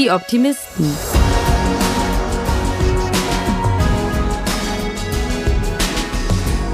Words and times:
Die 0.00 0.10
Optimisten. 0.10 0.86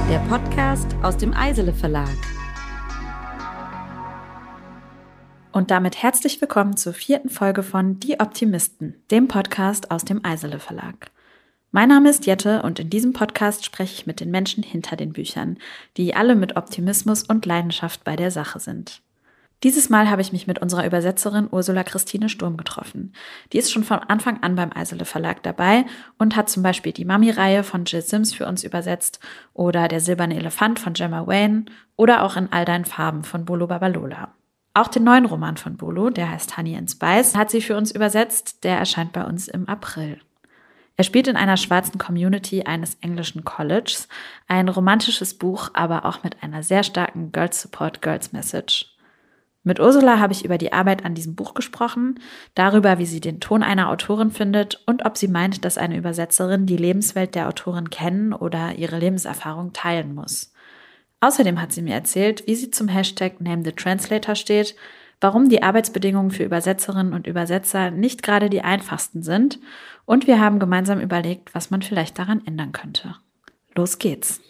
Der 0.09 0.21
Podcast 0.29 0.95
aus 1.03 1.17
dem 1.17 1.35
Eisele 1.35 1.73
Verlag. 1.73 2.07
Und 5.51 5.73
damit 5.73 6.01
herzlich 6.01 6.41
willkommen 6.41 6.77
zur 6.77 6.93
vierten 6.93 7.29
Folge 7.29 7.65
von 7.65 7.99
Die 7.99 8.21
Optimisten, 8.21 8.95
dem 9.11 9.27
Podcast 9.27 9.91
aus 9.91 10.05
dem 10.05 10.25
Eisele 10.25 10.61
Verlag. 10.61 11.11
Mein 11.73 11.89
Name 11.89 12.11
ist 12.11 12.27
Jette 12.27 12.63
und 12.63 12.79
in 12.79 12.91
diesem 12.91 13.13
Podcast 13.13 13.65
spreche 13.65 13.95
ich 13.95 14.07
mit 14.07 14.21
den 14.21 14.31
Menschen 14.31 14.63
hinter 14.63 14.95
den 14.95 15.13
Büchern, 15.13 15.59
die 15.97 16.15
alle 16.15 16.37
mit 16.37 16.55
Optimismus 16.57 17.25
und 17.25 17.45
Leidenschaft 17.45 18.05
bei 18.05 18.15
der 18.15 18.31
Sache 18.31 18.61
sind. 18.61 19.03
Dieses 19.63 19.89
Mal 19.89 20.11
habe 20.11 20.21
ich 20.21 20.33
mich 20.33 20.47
mit 20.47 20.59
unserer 20.59 20.85
Übersetzerin 20.85 21.49
Ursula 21.51 21.83
Christine 21.83 22.29
Sturm 22.29 22.59
getroffen. 22.59 23.15
Die 23.53 23.59
ist 23.59 23.73
schon 23.73 23.85
von 23.85 24.01
Anfang 24.01 24.43
an 24.43 24.55
beim 24.55 24.71
Eisele 24.73 25.07
Verlag 25.07 25.43
dabei 25.43 25.87
und 26.19 26.37
hat 26.37 26.51
zum 26.51 26.63
Beispiel 26.63 26.93
die 26.93 27.07
Mami-Reihe 27.07 27.65
von 27.65 27.85
Jill 27.87 28.03
Sims 28.03 28.35
für 28.35 28.47
uns 28.47 28.65
übersetzt 28.65 29.19
oder 29.55 29.89
Der 29.89 30.01
silberne 30.01 30.37
Elefant 30.37 30.79
von 30.79 30.93
Gemma 30.93 31.27
Wayne 31.27 31.65
oder 31.97 32.23
auch 32.23 32.37
in 32.37 32.53
all 32.53 32.67
deinen 32.67 32.85
Farben 32.85 33.25
von 33.25 33.47
Bolo 33.47 33.67
Babalola. 33.67 34.35
Auch 34.75 34.89
den 34.89 35.05
neuen 35.05 35.25
Roman 35.25 35.57
von 35.57 35.79
Bolo, 35.79 36.11
der 36.11 36.31
heißt 36.31 36.59
Honey 36.59 36.77
and 36.77 36.91
Spice, 36.91 37.35
hat 37.35 37.51
sie 37.51 37.63
für 37.63 37.79
uns 37.79 37.93
übersetzt. 37.93 38.63
Der 38.63 38.77
erscheint 38.77 39.15
bei 39.15 39.25
uns 39.25 39.49
im 39.49 39.67
April. 39.71 40.21
Er 40.99 41.05
spielt 41.05 41.29
in 41.29 41.37
einer 41.37 41.57
schwarzen 41.57 41.97
Community 41.97 42.65
eines 42.65 42.97
englischen 43.01 43.43
Colleges. 43.45 44.07
Ein 44.49 44.69
romantisches 44.69 45.33
Buch, 45.33 45.71
aber 45.73 46.05
auch 46.05 46.23
mit 46.23 46.43
einer 46.43 46.63
sehr 46.63 46.83
starken 46.83 47.33
Girls 47.33 47.63
Support 47.63 48.03
Girls 48.03 48.33
Message. 48.33 48.96
Mit 49.67 49.81
Ursula 49.81 50.21
habe 50.21 50.33
ich 50.33 50.45
über 50.45 50.59
die 50.59 50.73
Arbeit 50.73 51.05
an 51.05 51.17
diesem 51.17 51.35
Buch 51.35 51.53
gesprochen, 51.53 52.21
darüber, 52.55 53.01
wie 53.01 53.05
sie 53.05 53.19
den 53.19 53.41
Ton 53.41 53.65
einer 53.65 53.91
Autorin 53.91 54.31
findet 54.31 54.81
und 54.87 55.05
ob 55.05 55.17
sie 55.17 55.27
meint, 55.27 55.65
dass 55.65 55.77
eine 55.77 55.97
Übersetzerin 55.97 56.67
die 56.67 56.77
Lebenswelt 56.77 57.35
der 57.35 57.49
Autorin 57.49 57.91
kennen 57.91 58.33
oder 58.33 58.77
ihre 58.77 59.01
Lebenserfahrung 59.01 59.73
teilen 59.73 60.15
muss. 60.15 60.53
Außerdem 61.19 61.61
hat 61.61 61.73
sie 61.73 61.83
mir 61.83 61.95
erzählt, 61.95 62.47
wie 62.47 62.55
sie 62.55 62.71
zum 62.71 62.87
Hashtag 62.87 63.41
Name 63.41 63.65
the 63.65 63.73
Translator 63.73 64.37
steht, 64.37 64.77
warum 65.21 65.49
die 65.49 65.65
Arbeitsbedingungen 65.65 66.31
für 66.31 66.45
Übersetzerinnen 66.45 67.13
und 67.13 67.27
Übersetzer 67.27 67.91
nicht 67.91 68.23
gerade 68.23 68.49
die 68.49 68.63
einfachsten 68.63 69.25
sind 69.25 69.59
und 70.05 70.29
wir 70.29 70.39
haben 70.39 70.61
gemeinsam 70.61 71.01
überlegt, 71.01 71.57
was 71.57 71.73
man 71.73 71.83
vielleicht 71.83 72.21
daran 72.21 72.47
ändern 72.47 72.71
könnte. 72.71 73.17
Los 73.75 73.99
geht's. 73.99 74.41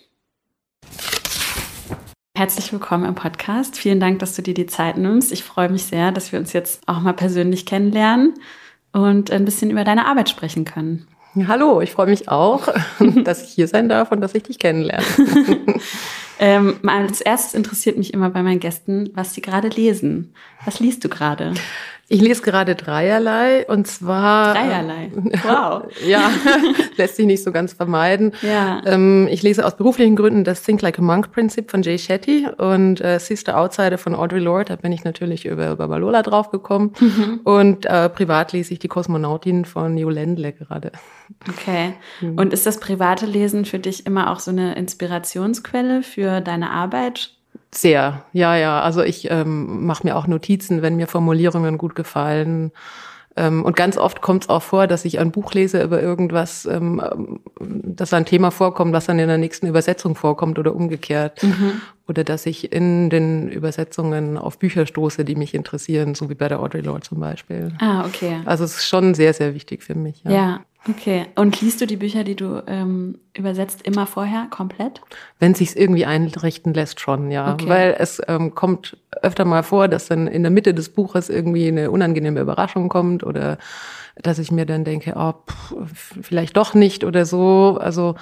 Herzlich 2.37 2.71
willkommen 2.71 3.07
im 3.07 3.15
Podcast. 3.15 3.79
Vielen 3.79 3.99
Dank, 3.99 4.19
dass 4.19 4.35
du 4.35 4.43
dir 4.43 4.53
die 4.53 4.67
Zeit 4.67 4.99
nimmst. 4.99 5.33
Ich 5.33 5.43
freue 5.43 5.71
mich 5.71 5.85
sehr, 5.85 6.13
dass 6.13 6.33
wir 6.33 6.39
uns 6.39 6.53
jetzt 6.53 6.87
auch 6.87 7.01
mal 7.01 7.15
persönlich 7.15 7.65
kennenlernen 7.65 8.35
und 8.93 9.31
ein 9.31 9.47
bisschen 9.47 9.71
über 9.71 9.85
deine 9.85 10.05
Arbeit 10.05 10.29
sprechen 10.29 10.67
können. 10.67 11.09
Hallo, 11.49 11.81
ich 11.81 11.93
freue 11.93 12.09
mich 12.09 12.29
auch, 12.29 12.69
dass 13.25 13.43
ich 13.43 13.55
hier 13.55 13.69
sein 13.69 13.89
darf 13.89 14.13
und 14.13 14.21
dass 14.21 14.35
ich 14.35 14.43
dich 14.43 14.59
kennenlerne. 14.59 15.03
ähm, 16.39 16.79
als 16.87 17.23
erstes 17.23 17.55
interessiert 17.55 17.97
mich 17.97 18.13
immer 18.13 18.29
bei 18.29 18.43
meinen 18.43 18.61
Gästen, 18.61 19.09
was 19.15 19.33
sie 19.33 19.41
gerade 19.41 19.69
lesen. 19.69 20.35
Was 20.67 20.79
liest 20.79 21.05
du 21.05 21.09
gerade? 21.09 21.55
Ich 22.09 22.21
lese 22.21 22.43
gerade 22.43 22.77
dreierlei 22.77 23.67
und 23.67 23.89
zwar. 23.89 24.55
Dreierlei. 24.55 25.11
Wow. 25.43 25.85
ja, 26.07 26.31
lässt 26.97 27.17
sich 27.17 27.27
nicht 27.27 27.43
so 27.43 27.51
ganz 27.51 27.73
vermeiden. 27.73 28.33
Ja. 28.43 28.81
Ähm, 28.87 29.27
ich 29.29 29.43
lese 29.43 29.67
aus 29.67 29.77
beruflichen 29.77 30.15
Gründen 30.15 30.45
das 30.45 30.63
Think 30.63 30.83
Like 30.83 31.01
a 31.01 31.03
Monk 31.03 31.33
Prinzip 31.33 31.69
von 31.69 31.83
Jay 31.83 31.99
Shetty 31.99 32.47
und 32.59 33.01
äh, 33.01 33.19
Sister 33.19 33.59
Outsider 33.59 33.99
von 33.99 34.15
Audre 34.15 34.39
Lorde. 34.39 34.67
Da 34.67 34.77
bin 34.77 34.93
ich 34.93 35.03
natürlich 35.03 35.47
über 35.47 35.75
Babalola 35.75 36.23
draufgekommen. 36.23 36.93
Mhm. 37.01 37.41
Und 37.43 37.87
äh, 37.87 38.09
privat 38.09 38.53
lese 38.53 38.73
ich 38.75 38.79
die 38.79 38.89
Kosmonautin 38.89 39.65
von 39.65 39.99
Jo 39.99 40.09
Lendle 40.09 40.53
gerade. 40.53 40.93
Okay. 41.49 41.95
Mhm. 42.21 42.39
Und 42.39 42.53
ist 42.53 42.67
das 42.67 42.79
private 42.79 43.27
Lesen 43.27 43.65
für 43.65 43.81
dich 43.81 44.07
immer 44.07 44.31
auch 44.31 44.39
so 44.39 44.53
eine 44.53 44.77
Inspirationsquelle 44.77 46.05
für 46.05 46.41
deine 46.41 46.71
Arbeit? 46.71 47.36
Sehr, 47.75 48.25
ja, 48.33 48.57
ja. 48.57 48.81
Also 48.81 49.03
ich 49.03 49.31
ähm, 49.31 49.87
mache 49.87 50.07
mir 50.07 50.17
auch 50.17 50.27
Notizen, 50.27 50.83
wenn 50.83 50.97
mir 50.97 51.07
Formulierungen 51.07 51.79
gut 51.79 51.95
gefallen. 51.95 52.73
Ähm, 53.37 53.65
und 53.65 53.77
ganz 53.77 53.99
oft 53.99 54.23
kommt 54.23 54.45
es 54.45 54.49
auch 54.49 54.63
vor, 54.63 54.87
dass 54.87 55.05
ich 55.05 55.19
ein 55.19 55.31
Buch 55.31 55.53
lese 55.53 55.83
über 55.83 56.01
irgendwas, 56.01 56.65
ähm, 56.65 57.41
dass 57.61 58.15
ein 58.15 58.25
Thema 58.25 58.51
vorkommt, 58.51 58.95
was 58.95 59.07
dann 59.07 59.19
in 59.19 59.29
der 59.29 59.37
nächsten 59.37 59.67
Übersetzung 59.67 60.15
vorkommt 60.15 60.59
oder 60.59 60.75
umgekehrt. 60.75 61.43
Mhm. 61.43 61.83
Oder 62.09 62.25
dass 62.25 62.47
ich 62.47 62.73
in 62.73 63.11
den 63.11 63.49
Übersetzungen 63.49 64.39
auf 64.39 64.59
Bücher 64.59 64.87
stoße, 64.87 65.25
die 65.25 65.35
mich 65.35 65.55
interessieren, 65.55 66.15
so 66.15 66.31
wie 66.31 66.35
bei 66.35 66.49
der 66.49 66.61
Audrey 66.61 66.81
Lorde 66.81 67.03
zum 67.03 67.21
Beispiel. 67.21 67.73
Ah, 67.79 68.07
okay. 68.07 68.41
Also 68.47 68.65
es 68.65 68.77
ist 68.77 68.87
schon 68.87 69.15
sehr, 69.15 69.35
sehr 69.35 69.55
wichtig 69.55 69.83
für 69.83 69.97
mich. 69.97 70.23
Ja. 70.25 70.31
ja. 70.31 70.61
Okay. 70.89 71.27
Und 71.35 71.61
liest 71.61 71.81
du 71.81 71.87
die 71.87 71.97
Bücher, 71.97 72.23
die 72.23 72.37
du 72.37 72.63
ähm, 72.67 73.19
übersetzt, 73.35 73.83
immer 73.83 74.07
vorher 74.07 74.47
komplett? 74.51 75.01
Wenn 75.39 75.55
sich's 75.55 75.75
irgendwie 75.75 76.07
einrichten 76.07 76.75
lässt, 76.75 77.01
schon, 77.01 77.31
ja. 77.31 77.55
Okay. 77.55 77.69
Weil 77.69 77.97
es 77.99 78.23
ähm, 78.29 78.55
kommt 78.55 78.97
öfter 79.23 79.45
mal 79.45 79.63
vor, 79.63 79.89
dass 79.89 80.07
dann 80.07 80.27
in 80.27 80.43
der 80.43 80.53
Mitte 80.53 80.75
des 80.75 80.91
Buches 80.91 81.29
irgendwie 81.29 81.69
eine 81.69 81.91
unangenehme 81.91 82.41
Überraschung 82.41 82.89
kommt 82.89 83.25
oder 83.25 83.59
dass 84.17 84.39
ich 84.39 84.51
mir 84.51 84.65
dann 84.65 84.85
denke, 84.85 85.15
oh, 85.17 85.35
pff, 85.49 86.19
vielleicht 86.23 86.57
doch 86.57 86.75
nicht 86.75 87.05
oder 87.05 87.27
so. 87.27 87.79
Also 87.81 88.15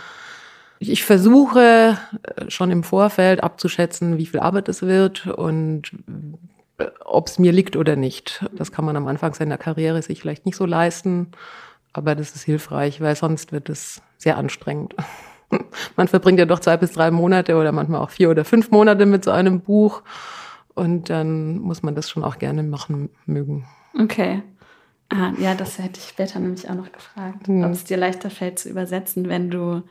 ich 0.78 1.04
versuche 1.04 1.98
äh, 2.36 2.50
schon 2.50 2.70
im 2.70 2.82
Vorfeld 2.82 3.42
abzuschätzen, 3.42 4.18
wie 4.18 4.26
viel 4.26 4.40
Arbeit 4.40 4.68
es 4.68 4.82
wird 4.82 5.26
und 5.26 5.92
äh, 6.78 6.86
ob 7.04 7.28
es 7.28 7.38
mir 7.38 7.52
liegt 7.52 7.76
oder 7.76 7.96
nicht. 7.96 8.44
Das 8.52 8.72
kann 8.72 8.84
man 8.84 8.96
am 8.96 9.06
Anfang 9.06 9.34
seiner 9.34 9.58
Karriere 9.58 10.02
sich 10.02 10.20
vielleicht 10.20 10.46
nicht 10.46 10.56
so 10.56 10.66
leisten. 10.66 11.28
Aber 11.94 12.14
das 12.14 12.34
ist 12.34 12.42
hilfreich, 12.42 13.00
weil 13.00 13.16
sonst 13.16 13.52
wird 13.52 13.70
es 13.70 14.02
sehr 14.18 14.36
anstrengend. 14.36 14.94
Man 15.96 16.08
verbringt 16.08 16.38
ja 16.38 16.44
doch 16.44 16.58
zwei 16.58 16.76
bis 16.76 16.92
drei 16.92 17.10
Monate 17.10 17.56
oder 17.56 17.72
manchmal 17.72 18.00
auch 18.00 18.10
vier 18.10 18.28
oder 18.30 18.44
fünf 18.44 18.70
Monate 18.70 19.06
mit 19.06 19.24
so 19.24 19.30
einem 19.30 19.60
Buch. 19.60 20.02
Und 20.74 21.08
dann 21.08 21.58
muss 21.58 21.82
man 21.82 21.94
das 21.94 22.10
schon 22.10 22.24
auch 22.24 22.38
gerne 22.38 22.64
machen 22.64 23.10
mögen. 23.26 23.64
Okay. 23.98 24.42
Ah, 25.08 25.32
ja, 25.38 25.54
das 25.54 25.78
hätte 25.78 26.00
ich 26.00 26.08
später 26.08 26.40
nämlich 26.40 26.68
auch 26.68 26.74
noch 26.74 26.90
gefragt, 26.90 27.46
hm. 27.46 27.62
ob 27.62 27.70
es 27.70 27.84
dir 27.84 27.96
leichter 27.96 28.30
fällt 28.30 28.58
zu 28.58 28.68
übersetzen, 28.68 29.28
wenn 29.28 29.50
du 29.50 29.82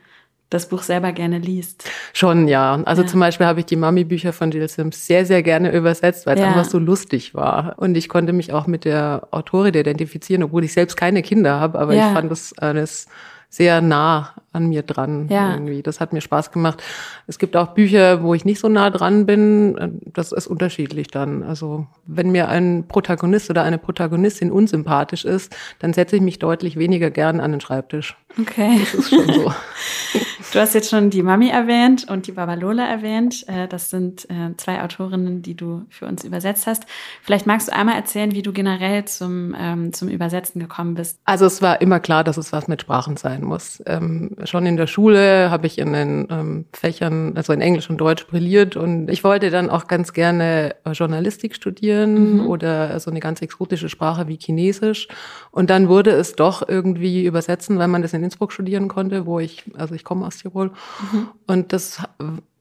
das 0.54 0.68
Buch 0.68 0.82
selber 0.82 1.12
gerne 1.12 1.38
liest. 1.38 1.90
Schon, 2.12 2.48
ja. 2.48 2.80
Also 2.84 3.02
ja. 3.02 3.08
zum 3.08 3.20
Beispiel 3.20 3.46
habe 3.46 3.60
ich 3.60 3.66
die 3.66 3.76
Mami-Bücher 3.76 4.32
von 4.32 4.50
Jill 4.50 4.68
Sims 4.68 5.06
sehr, 5.06 5.26
sehr 5.26 5.42
gerne 5.42 5.72
übersetzt, 5.72 6.26
weil 6.26 6.36
es 6.36 6.40
ja. 6.40 6.48
einfach 6.48 6.64
so 6.64 6.78
lustig 6.78 7.34
war. 7.34 7.74
Und 7.76 7.96
ich 7.96 8.08
konnte 8.08 8.32
mich 8.32 8.52
auch 8.52 8.66
mit 8.66 8.84
der 8.84 9.28
Autorin 9.32 9.74
identifizieren, 9.74 10.42
obwohl 10.42 10.64
ich 10.64 10.72
selbst 10.72 10.96
keine 10.96 11.22
Kinder 11.22 11.60
habe, 11.60 11.78
aber 11.78 11.94
ja. 11.94 12.08
ich 12.08 12.14
fand 12.14 12.30
das 12.30 12.56
alles 12.56 13.06
sehr 13.54 13.80
nah 13.80 14.34
an 14.52 14.66
mir 14.66 14.82
dran 14.82 15.28
ja. 15.30 15.52
irgendwie. 15.52 15.80
Das 15.80 16.00
hat 16.00 16.12
mir 16.12 16.20
Spaß 16.20 16.50
gemacht. 16.50 16.82
Es 17.28 17.38
gibt 17.38 17.56
auch 17.56 17.68
Bücher, 17.68 18.20
wo 18.24 18.34
ich 18.34 18.44
nicht 18.44 18.58
so 18.58 18.68
nah 18.68 18.90
dran 18.90 19.26
bin. 19.26 20.00
Das 20.12 20.32
ist 20.32 20.48
unterschiedlich 20.48 21.06
dann. 21.06 21.44
Also 21.44 21.86
wenn 22.04 22.32
mir 22.32 22.48
ein 22.48 22.88
Protagonist 22.88 23.50
oder 23.50 23.62
eine 23.62 23.78
Protagonistin 23.78 24.50
unsympathisch 24.50 25.24
ist, 25.24 25.54
dann 25.78 25.92
setze 25.92 26.16
ich 26.16 26.22
mich 26.22 26.40
deutlich 26.40 26.76
weniger 26.76 27.10
gern 27.10 27.38
an 27.38 27.52
den 27.52 27.60
Schreibtisch. 27.60 28.16
Okay. 28.40 28.80
Das 28.80 28.94
ist 28.94 29.10
schon 29.10 29.32
so. 29.32 29.52
Du 30.54 30.60
hast 30.60 30.72
jetzt 30.72 30.88
schon 30.88 31.10
die 31.10 31.24
Mami 31.24 31.48
erwähnt 31.48 32.08
und 32.08 32.28
die 32.28 32.32
Babalola 32.32 32.86
erwähnt. 32.86 33.44
Äh, 33.48 33.66
das 33.66 33.90
sind 33.90 34.30
äh, 34.30 34.56
zwei 34.56 34.84
Autorinnen, 34.84 35.42
die 35.42 35.56
du 35.56 35.84
für 35.88 36.06
uns 36.06 36.22
übersetzt 36.22 36.68
hast. 36.68 36.84
Vielleicht 37.22 37.44
magst 37.44 37.66
du 37.66 37.72
einmal 37.72 37.96
erzählen, 37.96 38.30
wie 38.30 38.42
du 38.42 38.52
generell 38.52 39.04
zum, 39.04 39.52
ähm, 39.58 39.92
zum 39.92 40.08
Übersetzen 40.08 40.60
gekommen 40.60 40.94
bist. 40.94 41.18
Also 41.24 41.44
es 41.46 41.60
war 41.60 41.80
immer 41.80 41.98
klar, 41.98 42.22
dass 42.22 42.36
es 42.36 42.52
was 42.52 42.68
mit 42.68 42.82
Sprachen 42.82 43.16
sein 43.16 43.42
muss. 43.42 43.82
Ähm, 43.86 44.36
schon 44.44 44.64
in 44.64 44.76
der 44.76 44.86
Schule 44.86 45.50
habe 45.50 45.66
ich 45.66 45.76
in 45.76 45.92
den 45.92 46.28
ähm, 46.30 46.66
Fächern, 46.72 47.32
also 47.34 47.52
in 47.52 47.60
Englisch 47.60 47.90
und 47.90 47.96
Deutsch 47.96 48.24
brilliert 48.28 48.76
und 48.76 49.10
ich 49.10 49.24
wollte 49.24 49.50
dann 49.50 49.68
auch 49.68 49.88
ganz 49.88 50.12
gerne 50.12 50.76
Journalistik 50.92 51.56
studieren 51.56 52.36
mhm. 52.36 52.46
oder 52.46 53.00
so 53.00 53.10
eine 53.10 53.18
ganz 53.18 53.42
exotische 53.42 53.88
Sprache 53.88 54.28
wie 54.28 54.38
Chinesisch. 54.40 55.08
Und 55.50 55.68
dann 55.68 55.88
wurde 55.88 56.12
es 56.12 56.36
doch 56.36 56.62
irgendwie 56.68 57.24
übersetzen, 57.24 57.76
weil 57.80 57.88
man 57.88 58.02
das 58.02 58.12
in 58.12 58.22
Innsbruck 58.22 58.52
studieren 58.52 58.86
konnte, 58.86 59.26
wo 59.26 59.40
ich, 59.40 59.64
also 59.76 59.96
ich 59.96 60.04
komme 60.04 60.24
aus 60.24 60.43
Tirol. 60.44 60.70
Mhm. 61.12 61.28
Und 61.46 61.72
das 61.72 62.02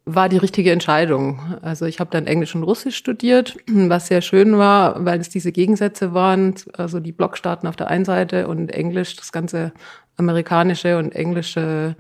war 0.06 0.30
die 0.30 0.38
richtige 0.38 0.72
Entscheidung. 0.72 1.40
Also 1.62 1.86
ich 1.86 2.00
habe 2.00 2.12
dann 2.12 2.28
Englisch 2.28 2.56
und 2.56 2.64
Russisch 2.64 2.96
studiert, 2.96 3.58
was 3.68 4.08
sehr 4.08 4.22
schön 4.22 4.58
war, 4.58 5.06
weil 5.06 5.20
es 5.20 5.30
diese 5.30 5.52
Gegensätze 5.52 6.14
waren, 6.14 6.56
also 6.74 7.00
die 7.00 7.12
Blockstaaten 7.12 7.68
auf 7.68 7.76
der 7.76 7.88
einen 7.88 8.06
Seite 8.06 8.48
und 8.48 8.70
Englisch, 8.70 9.16
das 9.16 9.32
ganze 9.32 9.72
amerikanische 10.18 10.98
und 10.98 11.14
englische, 11.14 11.96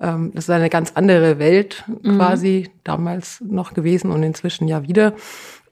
ähm, 0.00 0.32
das 0.34 0.44
ist 0.44 0.50
eine 0.50 0.70
ganz 0.70 0.92
andere 0.94 1.38
Welt 1.38 1.84
mhm. 1.86 2.16
quasi 2.16 2.70
damals 2.84 3.40
noch 3.40 3.74
gewesen 3.74 4.10
und 4.10 4.22
inzwischen 4.22 4.68
ja 4.68 4.82
wieder. 4.82 5.14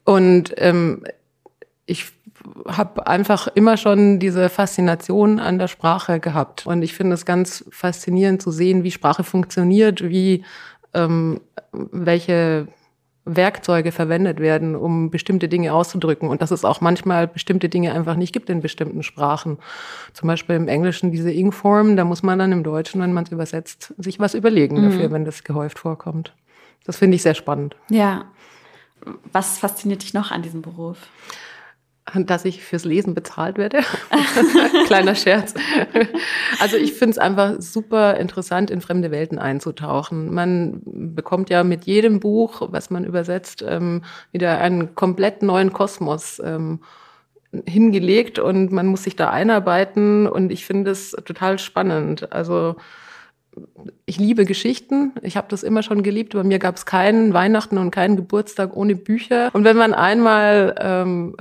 Und 0.05 0.55
ähm, 0.59 1.05
ich 1.87 2.12
habe 2.67 3.06
einfach 3.06 3.49
immer 3.49 3.76
schon 3.76 4.19
diese 4.19 4.49
Faszination 4.49 5.38
an 5.38 5.58
der 5.58 5.69
Sprache 5.69 6.20
gehabt. 6.20 6.67
Und 6.67 6.82
ich 6.82 6.94
finde 6.94 7.14
es 7.14 7.25
ganz 7.25 7.64
faszinierend 7.70 8.43
zu 8.43 8.50
sehen, 8.50 8.85
wie 8.85 8.91
Sprache 8.91 9.25
funktioniert, 9.25 10.08
wie 10.08 10.44
ähm, 10.93 11.41
welche 11.73 12.69
Werkzeuge 13.26 13.91
verwendet 13.91 14.38
werden, 14.38 14.76
um 14.76 15.11
bestimmte 15.11 15.49
Dinge 15.49 15.73
auszudrücken 15.73 16.29
und 16.29 16.43
dass 16.43 16.50
es 16.50 16.64
auch 16.64 16.81
manchmal 16.82 17.26
bestimmte 17.26 17.70
Dinge 17.70 17.94
einfach 17.94 18.17
nicht 18.17 18.32
gibt 18.32 18.50
in 18.50 18.61
bestimmten 18.61 19.02
Sprachen. 19.02 19.58
Zum 20.12 20.26
Beispiel 20.26 20.56
im 20.56 20.69
Englischen 20.69 21.11
diese 21.11 21.32
Ing-Form, 21.32 21.97
da 21.97 22.05
muss 22.05 22.23
man 22.23 22.38
dann 22.38 22.52
im 22.52 22.62
Deutschen, 22.62 23.00
wenn 23.00 23.14
man 23.14 23.25
es 23.25 23.32
übersetzt, 23.32 23.94
sich 23.97 24.20
was 24.20 24.35
überlegen 24.35 24.79
mhm. 24.79 24.90
dafür, 24.90 25.11
wenn 25.11 25.25
das 25.25 25.43
gehäuft 25.43 25.79
vorkommt. 25.79 26.35
Das 26.85 26.99
finde 26.99 27.17
ich 27.17 27.23
sehr 27.23 27.35
spannend. 27.35 27.76
Ja. 27.88 28.26
Was 29.32 29.58
fasziniert 29.58 30.02
dich 30.02 30.12
noch 30.12 30.31
an 30.31 30.43
diesem 30.43 30.61
Beruf? 30.61 30.99
Dass 32.15 32.45
ich 32.45 32.62
fürs 32.62 32.85
Lesen 32.85 33.15
bezahlt 33.15 33.56
werde. 33.56 33.81
Kleiner 34.87 35.15
Scherz. 35.15 35.55
Also 36.61 36.77
ich 36.77 36.93
finde 36.93 37.12
es 37.12 37.19
einfach 37.19 37.55
super 37.61 38.19
interessant, 38.19 38.71
in 38.71 38.81
fremde 38.81 39.11
Welten 39.11 39.39
einzutauchen. 39.39 40.33
Man 40.33 40.83
bekommt 40.85 41.49
ja 41.51 41.65
mit 41.65 41.85
jedem 41.85 42.21
Buch, 42.21 42.69
was 42.71 42.91
man 42.91 43.05
übersetzt, 43.05 43.65
ähm, 43.67 44.03
wieder 44.33 44.59
einen 44.59 44.95
komplett 44.95 45.43
neuen 45.43 45.73
Kosmos 45.73 46.43
ähm, 46.45 46.81
hingelegt 47.67 48.39
und 48.39 48.71
man 48.73 48.87
muss 48.87 49.05
sich 49.05 49.17
da 49.17 49.31
einarbeiten 49.31 50.27
und 50.27 50.53
ich 50.53 50.67
finde 50.67 50.91
es 50.91 51.12
total 51.12 51.59
spannend. 51.59 52.33
Also 52.33 52.77
ich 54.05 54.19
liebe 54.19 54.45
Geschichten. 54.45 55.12
Ich 55.23 55.37
habe 55.37 55.47
das 55.49 55.62
immer 55.62 55.83
schon 55.83 56.03
geliebt. 56.03 56.35
Bei 56.35 56.43
mir 56.43 56.59
gab 56.59 56.77
es 56.77 56.87
keinen 56.87 57.33
Weihnachten 57.33 57.79
und 57.79 57.93
keinen 57.93 58.17
Geburtstag 58.17 58.77
ohne 58.77 58.97
Bücher. 58.97 59.50
Und 59.53 59.65
wenn 59.65 59.77
man 59.77 59.95
einmal 59.95 60.75
ähm, 60.81 61.37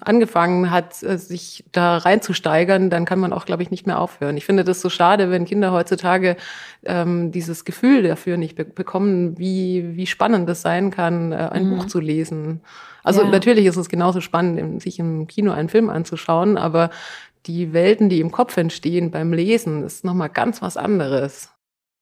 angefangen 0.00 0.70
hat, 0.70 1.02
äh, 1.02 1.18
sich 1.18 1.64
da 1.72 1.98
reinzusteigern, 1.98 2.90
dann 2.90 3.04
kann 3.04 3.18
man 3.18 3.32
auch, 3.32 3.44
glaube 3.44 3.62
ich, 3.62 3.70
nicht 3.70 3.86
mehr 3.86 4.00
aufhören. 4.00 4.36
Ich 4.36 4.44
finde 4.44 4.64
das 4.64 4.80
so 4.80 4.88
schade, 4.88 5.30
wenn 5.30 5.44
Kinder 5.44 5.72
heutzutage 5.72 6.36
ähm, 6.84 7.32
dieses 7.32 7.64
Gefühl 7.64 8.02
dafür 8.02 8.36
nicht 8.36 8.56
be 8.56 8.64
bekommen, 8.64 9.38
wie, 9.38 9.96
wie 9.96 10.06
spannend 10.06 10.48
es 10.48 10.62
sein 10.62 10.90
kann, 10.90 11.32
äh, 11.32 11.36
ein 11.36 11.68
mhm. 11.68 11.76
Buch 11.76 11.86
zu 11.86 12.00
lesen. 12.00 12.60
Also 13.02 13.22
ja. 13.22 13.30
natürlich 13.30 13.66
ist 13.66 13.76
es 13.76 13.88
genauso 13.88 14.20
spannend, 14.20 14.82
sich 14.82 14.98
im 14.98 15.26
Kino 15.26 15.52
einen 15.52 15.68
Film 15.68 15.90
anzuschauen, 15.90 16.58
aber 16.58 16.90
die 17.46 17.72
Welten, 17.72 18.08
die 18.08 18.20
im 18.20 18.32
Kopf 18.32 18.56
entstehen 18.56 19.10
beim 19.10 19.32
Lesen, 19.32 19.84
ist 19.84 20.04
nochmal 20.04 20.28
ganz 20.28 20.62
was 20.62 20.76
anderes. 20.76 21.50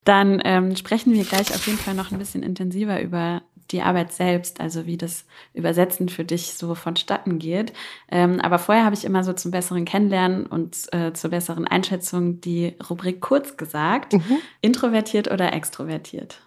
Dann 0.04 0.40
ähm, 0.44 0.76
sprechen 0.76 1.12
wir 1.14 1.24
gleich 1.24 1.50
auf 1.54 1.66
jeden 1.66 1.78
Fall 1.78 1.94
noch 1.94 2.12
ein 2.12 2.18
bisschen 2.18 2.42
intensiver 2.42 3.00
über 3.00 3.42
die 3.70 3.80
Arbeit 3.80 4.12
selbst, 4.12 4.60
also 4.60 4.86
wie 4.86 4.98
das 4.98 5.24
Übersetzen 5.54 6.08
für 6.08 6.24
dich 6.24 6.54
so 6.54 6.74
vonstatten 6.74 7.38
geht. 7.38 7.72
Ähm, 8.10 8.40
aber 8.40 8.58
vorher 8.58 8.84
habe 8.84 8.94
ich 8.94 9.04
immer 9.04 9.24
so 9.24 9.32
zum 9.32 9.50
besseren 9.50 9.86
Kennenlernen 9.86 10.46
und 10.46 10.76
äh, 10.92 11.12
zur 11.12 11.30
besseren 11.30 11.66
Einschätzung 11.66 12.40
die 12.40 12.74
Rubrik 12.88 13.20
kurz 13.20 13.56
gesagt. 13.56 14.12
Mhm. 14.12 14.38
Introvertiert 14.60 15.30
oder 15.30 15.52
extrovertiert? 15.52 16.40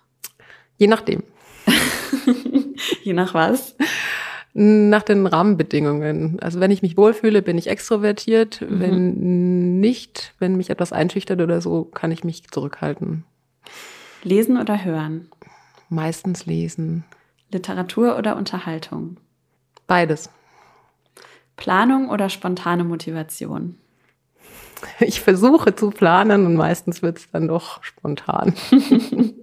Je 0.77 0.87
nachdem. 0.87 1.23
Je 3.03 3.13
nach 3.13 3.33
was? 3.33 3.75
Nach 4.53 5.03
den 5.03 5.25
Rahmenbedingungen. 5.25 6.39
Also 6.39 6.59
wenn 6.59 6.71
ich 6.71 6.81
mich 6.81 6.97
wohlfühle, 6.97 7.41
bin 7.41 7.57
ich 7.57 7.67
extrovertiert. 7.67 8.61
Mhm. 8.61 8.79
Wenn 8.79 9.79
nicht, 9.79 10.33
wenn 10.37 10.55
mich 10.55 10.69
etwas 10.69 10.93
einschüchtert 10.93 11.41
oder 11.41 11.61
so, 11.61 11.85
kann 11.85 12.11
ich 12.11 12.23
mich 12.23 12.47
zurückhalten. 12.49 13.23
Lesen 14.23 14.57
oder 14.57 14.83
hören? 14.83 15.29
Meistens 15.89 16.45
lesen. 16.45 17.05
Literatur 17.51 18.17
oder 18.17 18.35
Unterhaltung? 18.35 19.17
Beides. 19.85 20.29
Planung 21.55 22.09
oder 22.09 22.29
spontane 22.29 22.83
Motivation? 22.83 23.77
Ich 24.99 25.21
versuche 25.21 25.73
zu 25.73 25.89
planen 25.89 26.45
und 26.45 26.55
meistens 26.55 27.01
wird 27.01 27.17
es 27.17 27.31
dann 27.31 27.47
doch 27.47 27.83
spontan. 27.83 28.53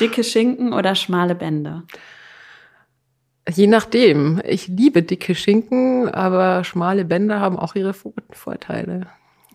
Dicke 0.00 0.24
Schinken 0.24 0.72
oder 0.72 0.96
schmale 0.96 1.36
Bände? 1.36 1.84
Je 3.48 3.68
nachdem. 3.68 4.42
Ich 4.44 4.66
liebe 4.66 5.04
dicke 5.04 5.36
Schinken, 5.36 6.08
aber 6.08 6.64
schmale 6.64 7.04
Bände 7.04 7.38
haben 7.38 7.58
auch 7.58 7.76
ihre 7.76 7.94
Vorteile. 7.94 9.06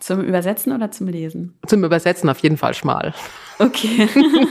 Zum 0.02 0.20
Übersetzen 0.20 0.72
oder 0.72 0.90
zum 0.90 1.06
Lesen? 1.06 1.56
Zum 1.64 1.84
Übersetzen 1.84 2.28
auf 2.28 2.40
jeden 2.40 2.56
Fall 2.56 2.74
schmal. 2.74 3.14
Okay. 3.60 4.08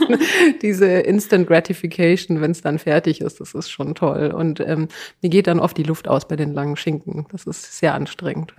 Diese 0.62 0.86
Instant 0.86 1.46
Gratification, 1.46 2.40
wenn 2.40 2.52
es 2.52 2.62
dann 2.62 2.78
fertig 2.78 3.20
ist, 3.20 3.38
das 3.38 3.52
ist 3.52 3.68
schon 3.68 3.94
toll. 3.94 4.32
Und 4.34 4.60
ähm, 4.60 4.88
mir 5.20 5.28
geht 5.28 5.48
dann 5.48 5.60
oft 5.60 5.76
die 5.76 5.82
Luft 5.82 6.08
aus 6.08 6.26
bei 6.26 6.36
den 6.36 6.54
langen 6.54 6.76
Schinken. 6.76 7.26
Das 7.30 7.44
ist 7.44 7.78
sehr 7.78 7.92
anstrengend. 7.92 8.54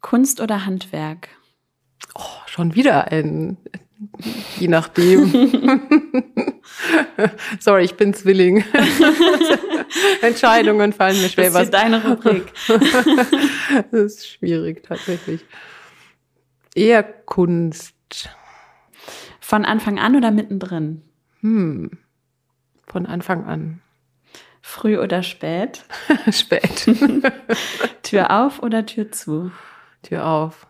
Kunst 0.00 0.40
oder 0.40 0.64
Handwerk? 0.64 1.30
Oh, 2.14 2.22
schon 2.46 2.76
wieder 2.76 3.10
ein, 3.10 3.56
je 4.60 4.68
nachdem. 4.68 5.32
Sorry, 7.58 7.82
ich 7.82 7.96
bin 7.96 8.14
Zwilling. 8.14 8.62
Entscheidungen 10.22 10.92
fallen 10.92 11.20
mir 11.20 11.28
schwer. 11.28 11.50
Das 11.50 11.64
ist 11.64 11.74
deine 11.74 12.04
Rubrik. 12.04 12.44
das 13.90 14.00
ist 14.00 14.28
schwierig 14.28 14.84
tatsächlich. 14.84 15.40
Eher 16.78 17.02
Kunst. 17.02 18.30
Von 19.40 19.64
Anfang 19.64 19.98
an 19.98 20.14
oder 20.14 20.30
mittendrin? 20.30 21.02
Hm. 21.40 21.90
Von 22.86 23.04
Anfang 23.04 23.46
an. 23.46 23.80
Früh 24.62 24.96
oder 24.96 25.24
spät? 25.24 25.84
spät. 26.30 26.86
Tür 28.04 28.30
auf 28.30 28.62
oder 28.62 28.86
Tür 28.86 29.10
zu? 29.10 29.50
Tür 30.02 30.24
auf. 30.24 30.68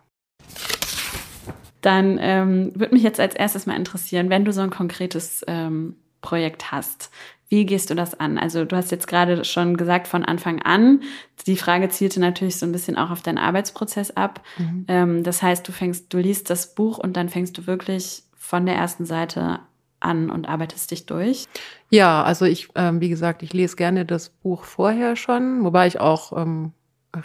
Dann 1.82 2.18
ähm, 2.22 2.72
würde 2.74 2.94
mich 2.94 3.02
jetzt 3.02 3.20
als 3.20 3.34
erstes 3.34 3.66
mal 3.66 3.76
interessieren, 3.76 4.30
wenn 4.30 4.46
du 4.46 4.52
so 4.52 4.62
ein 4.62 4.70
konkretes 4.70 5.44
ähm, 5.46 5.96
Projekt 6.22 6.72
hast, 6.72 7.10
wie 7.48 7.64
gehst 7.64 7.90
du 7.90 7.94
das 7.94 8.18
an? 8.18 8.38
Also 8.38 8.64
du 8.64 8.76
hast 8.76 8.90
jetzt 8.90 9.08
gerade 9.08 9.44
schon 9.44 9.76
gesagt 9.76 10.06
von 10.06 10.24
Anfang 10.24 10.60
an, 10.62 11.00
die 11.46 11.56
Frage 11.56 11.88
zielte 11.88 12.20
natürlich 12.20 12.56
so 12.56 12.66
ein 12.66 12.72
bisschen 12.72 12.96
auch 12.96 13.10
auf 13.10 13.22
deinen 13.22 13.38
Arbeitsprozess 13.38 14.10
ab. 14.10 14.42
Mhm. 14.58 14.84
Ähm, 14.88 15.22
das 15.22 15.42
heißt, 15.42 15.66
du 15.66 15.72
fängst, 15.72 16.12
du 16.12 16.18
liest 16.18 16.50
das 16.50 16.74
Buch 16.74 16.98
und 16.98 17.16
dann 17.16 17.28
fängst 17.28 17.56
du 17.56 17.66
wirklich 17.66 18.22
von 18.36 18.66
der 18.66 18.76
ersten 18.76 19.06
Seite 19.06 19.60
an 20.00 20.30
und 20.30 20.48
arbeitest 20.48 20.90
dich 20.90 21.06
durch? 21.06 21.46
Ja, 21.90 22.22
also 22.22 22.44
ich, 22.44 22.68
ähm, 22.74 23.00
wie 23.00 23.08
gesagt, 23.08 23.42
ich 23.42 23.52
lese 23.52 23.76
gerne 23.76 24.04
das 24.04 24.28
Buch 24.28 24.64
vorher 24.64 25.16
schon, 25.16 25.64
wobei 25.64 25.86
ich 25.86 26.00
auch 26.00 26.36
ähm, 26.36 26.72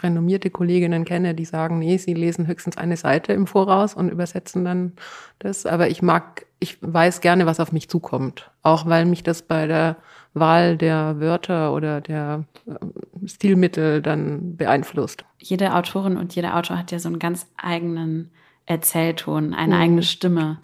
renommierte 0.02 0.50
Kolleginnen 0.50 1.04
kenne, 1.04 1.34
die 1.34 1.44
sagen, 1.44 1.78
nee, 1.78 1.96
sie 1.96 2.14
lesen 2.14 2.46
höchstens 2.46 2.76
eine 2.76 2.96
Seite 2.96 3.32
im 3.32 3.46
Voraus 3.46 3.94
und 3.94 4.08
übersetzen 4.08 4.64
dann 4.64 4.92
das. 5.38 5.66
Aber 5.66 5.88
ich 5.88 6.02
mag, 6.02 6.46
ich 6.58 6.78
weiß 6.80 7.20
gerne, 7.20 7.46
was 7.46 7.60
auf 7.60 7.72
mich 7.72 7.88
zukommt. 7.88 8.50
Auch 8.62 8.86
weil 8.86 9.04
mich 9.06 9.22
das 9.22 9.42
bei 9.42 9.66
der 9.66 9.96
Wahl 10.34 10.76
der 10.76 11.20
Wörter 11.20 11.72
oder 11.72 12.00
der 12.00 12.44
äh, 12.66 13.26
Stilmittel 13.26 14.02
dann 14.02 14.56
beeinflusst. 14.56 15.24
Jede 15.38 15.74
Autorin 15.74 16.16
und 16.16 16.34
jeder 16.34 16.56
Autor 16.56 16.78
hat 16.78 16.90
ja 16.90 16.98
so 16.98 17.08
einen 17.08 17.18
ganz 17.18 17.46
eigenen 17.56 18.30
Erzählton, 18.66 19.54
eine 19.54 19.76
mhm. 19.76 19.80
eigene 19.80 20.02
Stimme. 20.02 20.58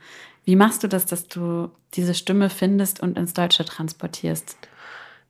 Wie 0.45 0.57
machst 0.57 0.83
du 0.83 0.88
das, 0.88 1.07
dass 1.07 1.28
du 1.28 1.71
diese 1.95 2.14
Stimme 2.14 2.50
findest 2.50 3.00
und 3.00 3.16
ins 3.16 3.35
Deutsche 3.35 3.64
transportierst? 3.64 4.57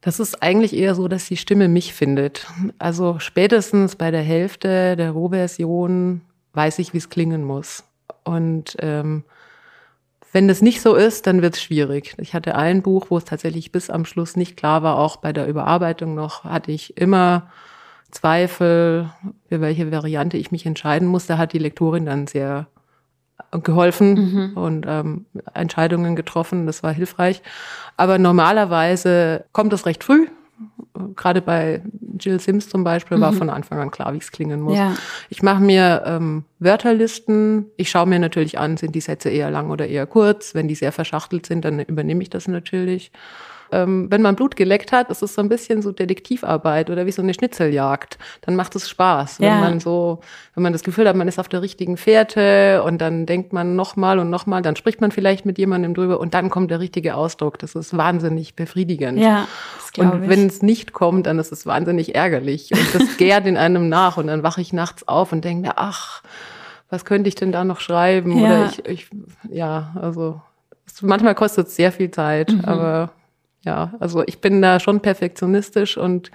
Das 0.01 0.19
ist 0.19 0.43
eigentlich 0.43 0.75
eher 0.75 0.95
so, 0.95 1.09
dass 1.09 1.27
die 1.27 1.37
Stimme 1.37 1.69
mich 1.69 1.93
findet. 1.93 2.47
Also 2.79 3.19
spätestens 3.19 3.97
bei 3.97 4.11
der 4.11 4.23
Hälfte 4.23 4.97
der 4.97 5.11
Rohversion 5.11 6.23
weiß 6.55 6.79
ich, 6.79 6.95
wie 6.95 6.99
es 6.99 7.11
klingen 7.11 7.45
muss. 7.45 7.85
Und 8.25 8.77
ähm, 8.81 9.25
wenn 10.33 10.49
das 10.49 10.63
nicht 10.63 10.81
so 10.81 10.95
ist, 10.95 11.27
dann 11.27 11.43
wird 11.43 11.55
es 11.57 11.63
schwierig. 11.63 12.15
Ich 12.19 12.35
hatte 12.35 12.55
ein 12.55 12.83
Buch, 12.83 13.07
wo 13.11 13.19
es 13.19 13.25
tatsächlich 13.25 13.73
bis 13.73 13.91
am 13.91 14.05
Schluss 14.05 14.37
nicht 14.37 14.57
klar 14.57 14.83
war, 14.83 14.97
auch 14.97 15.17
bei 15.17 15.33
der 15.33 15.47
Überarbeitung 15.47 16.15
noch, 16.15 16.45
hatte 16.45 16.73
ich 16.73 16.97
immer 16.97 17.51
Zweifel, 18.11 19.11
für 19.49 19.61
welche 19.61 19.91
Variante 19.91 20.37
ich 20.37 20.51
mich 20.51 20.67
entscheiden 20.67 21.09
musste, 21.09 21.39
hat 21.39 21.53
die 21.53 21.59
Lektorin 21.59 22.07
dann 22.07 22.27
sehr 22.27 22.67
geholfen 23.51 24.15
mhm. 24.15 24.57
und 24.57 24.87
ähm, 24.89 25.27
Entscheidungen 25.55 26.17
getroffen. 26.17 26.67
Das 26.67 26.83
war 26.83 26.93
hilfreich. 26.93 27.43
Aber 27.97 28.19
normalerweise 28.19 29.45
kommt 29.53 29.73
es 29.73 29.87
recht 29.87 30.05
früh 30.05 30.27
gerade 31.17 31.43
bei 31.43 31.83
Jill 32.19 32.41
Sims 32.41 32.69
zum 32.69 32.85
Beispiel 32.85 33.17
mhm. 33.17 33.23
war 33.23 33.33
von 33.33 33.51
Anfang 33.51 33.79
an 33.79 33.91
klar, 33.91 34.13
wie 34.13 34.19
es 34.19 34.33
klingen 34.33 34.61
muss. 34.61 34.77
Ja. 34.77 34.95
Ich 35.29 35.43
mache 35.43 35.63
mir 35.63 36.03
ähm, 36.07 36.45
Wörterlisten. 36.59 37.67
Ich 37.77 37.91
schaue 37.91 38.07
mir 38.07 38.19
natürlich 38.19 38.59
an, 38.59 38.77
sind 38.77 38.95
die 38.95 39.01
Sätze 39.01 39.31
eher 39.31 39.51
lang 39.51 39.71
oder 39.71 39.87
eher 39.87 40.07
kurz. 40.07 40.55
Wenn 40.55 40.69
die 40.69 40.75
sehr 40.75 40.93
verschachtelt 40.93 41.47
sind, 41.47 41.65
dann 41.65 41.81
übernehme 41.81 42.23
ich 42.23 42.31
das 42.31 42.49
natürlich 42.49 43.13
ähm, 43.73 44.07
wenn 44.11 44.23
man 44.23 44.37
Blut 44.37 44.57
geleckt 44.57 44.93
hat, 44.93 45.11
ist 45.11 45.23
es 45.23 45.35
so 45.35 45.43
ein 45.43 45.49
bisschen 45.49 45.83
so 45.83 45.93
Detektivarbeit 45.93 46.91
oder 46.91 47.07
wie 47.07 47.13
so 47.13 47.23
eine 47.23 47.35
Schnitzeljagd. 47.35 48.19
Dann 48.43 48.57
macht 48.57 48.75
es 48.77 48.89
Spaß, 48.89 49.39
ja. 49.39 49.53
wenn 49.53 49.61
man 49.61 49.81
so, 49.81 50.21
wenn 50.55 50.63
man 50.63 50.73
das 50.73 50.83
Gefühl 50.83 51.09
hat, 51.09 51.17
man 51.17 51.29
ist 51.29 51.39
auf 51.39 51.49
der 51.49 51.63
richtigen 51.63 51.97
Fährte 51.97 52.83
und 52.85 52.99
dann 53.01 53.27
denkt 53.27 53.53
man 53.53 53.77
nochmal 53.77 54.19
und 54.19 54.31
nochmal, 54.31 54.63
dann 54.63 54.77
spricht 54.77 55.01
man 55.01 55.11
vielleicht 55.11 55.47
mit 55.47 55.59
jemandem 55.59 55.95
drüber 55.95 56.21
und 56.21 56.35
dann 56.35 56.51
kommt 56.51 56.71
der 56.71 56.81
richtige 56.81 57.15
Ausdruck. 57.15 57.59
Das 57.59 57.75
ist 57.75 57.97
wahnsinnig 57.97 58.55
befriedigend. 58.57 59.19
Ja, 59.19 59.47
und 59.97 60.29
wenn 60.29 60.47
es 60.47 60.63
nicht 60.63 60.93
kommt, 60.93 61.27
dann 61.27 61.39
ist 61.39 61.53
es 61.53 61.67
wahnsinnig 61.67 62.15
ärgerlich 62.15 62.71
und 62.73 62.95
das 62.95 63.17
gärt 63.17 63.47
in 63.47 63.57
einem 63.57 63.89
nach 63.89 64.17
und 64.17 64.29
dann 64.29 64.43
wache 64.43 64.61
ich 64.61 64.73
nachts 64.73 65.07
auf 65.09 65.33
und 65.33 65.45
denke 65.45 65.69
mir, 65.69 65.75
ach, 65.77 66.23
was 66.91 67.05
könnte 67.05 67.29
ich 67.29 67.35
denn 67.35 67.53
da 67.53 67.65
noch 67.65 67.81
schreiben? 67.81 68.39
Ja. 68.39 68.45
Oder 68.45 68.67
ich, 68.67 68.87
ich 68.87 69.11
ja, 69.49 69.93
also 70.01 70.41
manchmal 71.01 71.35
kostet 71.35 71.69
es 71.69 71.77
sehr 71.77 71.93
viel 71.93 72.11
Zeit, 72.11 72.53
mhm. 72.53 72.65
aber 72.65 73.11
Ja, 73.65 73.95
also 74.01 74.23
ich 74.27 74.41
bin 74.41 74.63
da 74.63 74.81
schon 74.81 75.01
perfektionistisch 75.01 75.97
und 75.97 76.31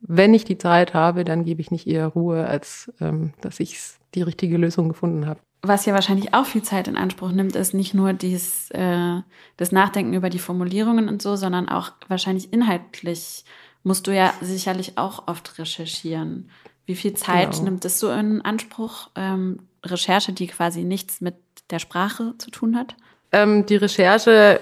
wenn 0.00 0.34
ich 0.34 0.44
die 0.44 0.58
Zeit 0.58 0.92
habe, 0.92 1.24
dann 1.24 1.44
gebe 1.44 1.60
ich 1.60 1.70
nicht 1.70 1.86
eher 1.86 2.08
Ruhe, 2.08 2.46
als 2.46 2.92
ähm, 3.00 3.32
dass 3.40 3.60
ich 3.60 3.78
die 4.14 4.22
richtige 4.22 4.58
Lösung 4.58 4.88
gefunden 4.88 5.26
habe. 5.26 5.40
Was 5.62 5.86
ja 5.86 5.94
wahrscheinlich 5.94 6.34
auch 6.34 6.44
viel 6.44 6.62
Zeit 6.62 6.88
in 6.88 6.96
Anspruch 6.96 7.32
nimmt, 7.32 7.56
ist 7.56 7.72
nicht 7.72 7.94
nur 7.94 8.12
dies, 8.12 8.70
äh, 8.72 9.20
das 9.56 9.72
Nachdenken 9.72 10.12
über 10.12 10.28
die 10.28 10.38
Formulierungen 10.38 11.08
und 11.08 11.22
so, 11.22 11.36
sondern 11.36 11.70
auch 11.70 11.92
wahrscheinlich 12.08 12.52
inhaltlich 12.52 13.44
musst 13.82 14.06
du 14.06 14.14
ja 14.14 14.34
sicherlich 14.42 14.98
auch 14.98 15.26
oft 15.26 15.58
recherchieren. 15.58 16.50
Wie 16.86 16.94
viel 16.94 17.14
Zeit 17.14 17.52
genau. 17.52 17.64
nimmt 17.64 17.84
es 17.84 17.98
so 17.98 18.10
in 18.10 18.42
Anspruch? 18.42 19.08
Ähm, 19.14 19.60
Recherche, 19.84 20.32
die 20.32 20.48
quasi 20.48 20.84
nichts 20.84 21.20
mit 21.20 21.36
der 21.70 21.78
Sprache 21.78 22.34
zu 22.36 22.50
tun 22.50 22.76
hat? 22.76 22.94
Ähm, 23.32 23.64
die 23.64 23.76
Recherche 23.76 24.60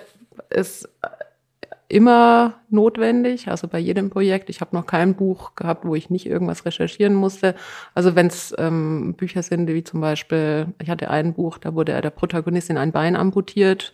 ist 0.50 0.88
immer 1.92 2.54
notwendig, 2.70 3.48
also 3.48 3.68
bei 3.68 3.78
jedem 3.78 4.08
Projekt. 4.08 4.48
Ich 4.48 4.60
habe 4.62 4.74
noch 4.74 4.86
kein 4.86 5.14
Buch 5.14 5.54
gehabt, 5.54 5.84
wo 5.84 5.94
ich 5.94 6.08
nicht 6.08 6.26
irgendwas 6.26 6.64
recherchieren 6.64 7.14
musste. 7.14 7.54
Also 7.94 8.16
wenn 8.16 8.28
es 8.28 8.54
ähm, 8.58 9.14
Bücher 9.14 9.42
sind, 9.42 9.68
wie 9.68 9.84
zum 9.84 10.00
Beispiel, 10.00 10.68
ich 10.80 10.88
hatte 10.88 11.10
ein 11.10 11.34
Buch, 11.34 11.58
da 11.58 11.74
wurde 11.74 12.00
der 12.00 12.10
Protagonistin 12.10 12.78
ein 12.78 12.92
Bein 12.92 13.14
amputiert. 13.14 13.92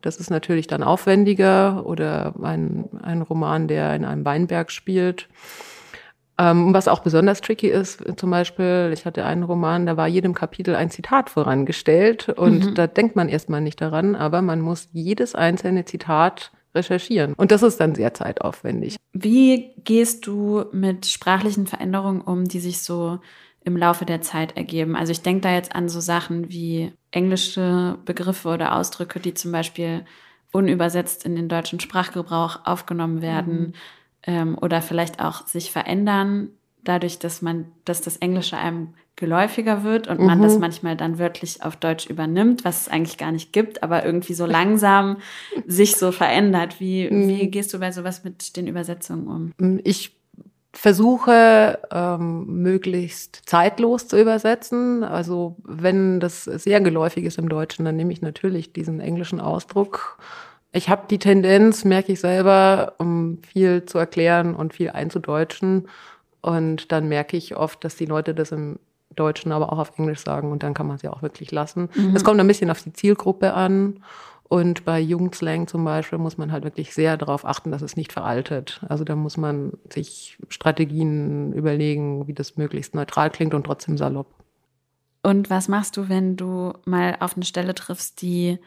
Das 0.00 0.16
ist 0.16 0.30
natürlich 0.30 0.66
dann 0.66 0.82
aufwendiger 0.82 1.84
oder 1.86 2.34
ein, 2.42 2.88
ein 3.02 3.20
Roman, 3.22 3.68
der 3.68 3.94
in 3.94 4.06
einem 4.06 4.24
Weinberg 4.24 4.70
spielt. 4.70 5.28
Ähm, 6.38 6.72
was 6.72 6.88
auch 6.88 7.00
besonders 7.00 7.42
tricky 7.42 7.68
ist, 7.68 8.02
zum 8.18 8.30
Beispiel, 8.30 8.90
ich 8.92 9.04
hatte 9.04 9.24
einen 9.24 9.44
Roman, 9.44 9.86
da 9.86 9.96
war 9.96 10.08
jedem 10.08 10.34
Kapitel 10.34 10.74
ein 10.74 10.90
Zitat 10.90 11.30
vorangestellt 11.30 12.30
und 12.30 12.70
mhm. 12.70 12.74
da 12.74 12.86
denkt 12.86 13.14
man 13.14 13.28
erstmal 13.28 13.60
nicht 13.60 13.80
daran, 13.80 14.16
aber 14.16 14.42
man 14.42 14.60
muss 14.60 14.88
jedes 14.92 15.34
einzelne 15.34 15.84
Zitat 15.84 16.50
recherchieren. 16.74 17.34
Und 17.34 17.50
das 17.50 17.62
ist 17.62 17.78
dann 17.80 17.94
sehr 17.94 18.14
zeitaufwendig. 18.14 18.96
Wie 19.12 19.72
gehst 19.84 20.26
du 20.26 20.64
mit 20.72 21.06
sprachlichen 21.06 21.66
Veränderungen 21.66 22.20
um, 22.20 22.44
die 22.44 22.60
sich 22.60 22.82
so 22.82 23.20
im 23.64 23.76
Laufe 23.76 24.04
der 24.04 24.20
Zeit 24.20 24.56
ergeben? 24.56 24.96
Also 24.96 25.12
ich 25.12 25.22
denke 25.22 25.42
da 25.42 25.52
jetzt 25.52 25.74
an 25.74 25.88
so 25.88 26.00
Sachen 26.00 26.50
wie 26.50 26.92
englische 27.10 27.98
Begriffe 28.04 28.48
oder 28.48 28.74
Ausdrücke, 28.74 29.20
die 29.20 29.34
zum 29.34 29.52
Beispiel 29.52 30.04
unübersetzt 30.52 31.24
in 31.24 31.34
den 31.34 31.48
deutschen 31.48 31.80
Sprachgebrauch 31.80 32.60
aufgenommen 32.64 33.22
werden 33.22 33.60
mhm. 33.60 33.72
ähm, 34.22 34.58
oder 34.60 34.82
vielleicht 34.82 35.20
auch 35.20 35.46
sich 35.46 35.70
verändern, 35.70 36.50
dadurch, 36.84 37.18
dass 37.18 37.42
man, 37.42 37.66
dass 37.84 38.00
das 38.00 38.16
Englische 38.18 38.56
einem 38.56 38.94
geläufiger 39.16 39.84
wird 39.84 40.08
und 40.08 40.20
mhm. 40.20 40.26
man 40.26 40.42
das 40.42 40.54
mhm. 40.54 40.60
manchmal 40.60 40.96
dann 40.96 41.18
wörtlich 41.18 41.62
auf 41.62 41.76
Deutsch 41.76 42.06
übernimmt, 42.06 42.64
was 42.64 42.82
es 42.82 42.88
eigentlich 42.88 43.16
gar 43.16 43.32
nicht 43.32 43.52
gibt, 43.52 43.82
aber 43.82 44.04
irgendwie 44.04 44.34
so 44.34 44.44
langsam 44.46 45.18
sich 45.66 45.96
so 45.96 46.12
verändert. 46.12 46.80
Wie, 46.80 47.08
mhm. 47.08 47.28
wie 47.28 47.50
gehst 47.50 47.72
du 47.72 47.78
bei 47.78 47.92
sowas 47.92 48.24
mit 48.24 48.56
den 48.56 48.66
Übersetzungen 48.66 49.52
um? 49.58 49.80
Ich 49.84 50.16
versuche 50.72 51.78
ähm, 51.92 52.62
möglichst 52.62 53.42
zeitlos 53.46 54.08
zu 54.08 54.20
übersetzen. 54.20 55.04
Also 55.04 55.56
wenn 55.62 56.18
das 56.18 56.44
sehr 56.44 56.80
geläufig 56.80 57.24
ist 57.24 57.38
im 57.38 57.48
Deutschen, 57.48 57.84
dann 57.84 57.96
nehme 57.96 58.12
ich 58.12 58.22
natürlich 58.22 58.72
diesen 58.72 58.98
englischen 59.00 59.40
Ausdruck. 59.40 60.18
Ich 60.72 60.88
habe 60.88 61.04
die 61.08 61.20
Tendenz, 61.20 61.84
merke 61.84 62.12
ich 62.12 62.20
selber, 62.20 62.94
um 62.98 63.38
viel 63.42 63.84
zu 63.84 63.98
erklären 63.98 64.56
und 64.56 64.74
viel 64.74 64.90
einzudeutschen. 64.90 65.86
Und 66.44 66.92
dann 66.92 67.08
merke 67.08 67.38
ich 67.38 67.56
oft, 67.56 67.82
dass 67.84 67.96
die 67.96 68.04
Leute 68.04 68.34
das 68.34 68.52
im 68.52 68.78
Deutschen, 69.16 69.50
aber 69.50 69.72
auch 69.72 69.78
auf 69.78 69.98
Englisch 69.98 70.20
sagen 70.20 70.52
und 70.52 70.62
dann 70.62 70.74
kann 70.74 70.86
man 70.86 70.96
es 70.96 71.02
ja 71.02 71.10
auch 71.10 71.22
wirklich 71.22 71.50
lassen. 71.52 71.88
Es 72.14 72.22
mhm. 72.22 72.26
kommt 72.26 72.40
ein 72.40 72.46
bisschen 72.46 72.70
auf 72.70 72.82
die 72.82 72.92
Zielgruppe 72.92 73.54
an. 73.54 74.04
Und 74.46 74.84
bei 74.84 75.00
Jugendslang 75.00 75.66
zum 75.68 75.84
Beispiel 75.84 76.18
muss 76.18 76.36
man 76.36 76.52
halt 76.52 76.64
wirklich 76.64 76.92
sehr 76.92 77.16
darauf 77.16 77.46
achten, 77.46 77.70
dass 77.70 77.80
es 77.80 77.96
nicht 77.96 78.12
veraltet. 78.12 78.82
Also 78.86 79.02
da 79.02 79.16
muss 79.16 79.38
man 79.38 79.72
sich 79.90 80.36
Strategien 80.50 81.54
überlegen, 81.54 82.28
wie 82.28 82.34
das 82.34 82.58
möglichst 82.58 82.94
neutral 82.94 83.30
klingt 83.30 83.54
und 83.54 83.64
trotzdem 83.64 83.96
salopp. 83.96 84.26
Und 85.22 85.48
was 85.48 85.68
machst 85.68 85.96
du, 85.96 86.10
wenn 86.10 86.36
du 86.36 86.74
mal 86.84 87.16
auf 87.20 87.36
eine 87.36 87.46
Stelle 87.46 87.74
triffst, 87.74 88.20
die, 88.20 88.58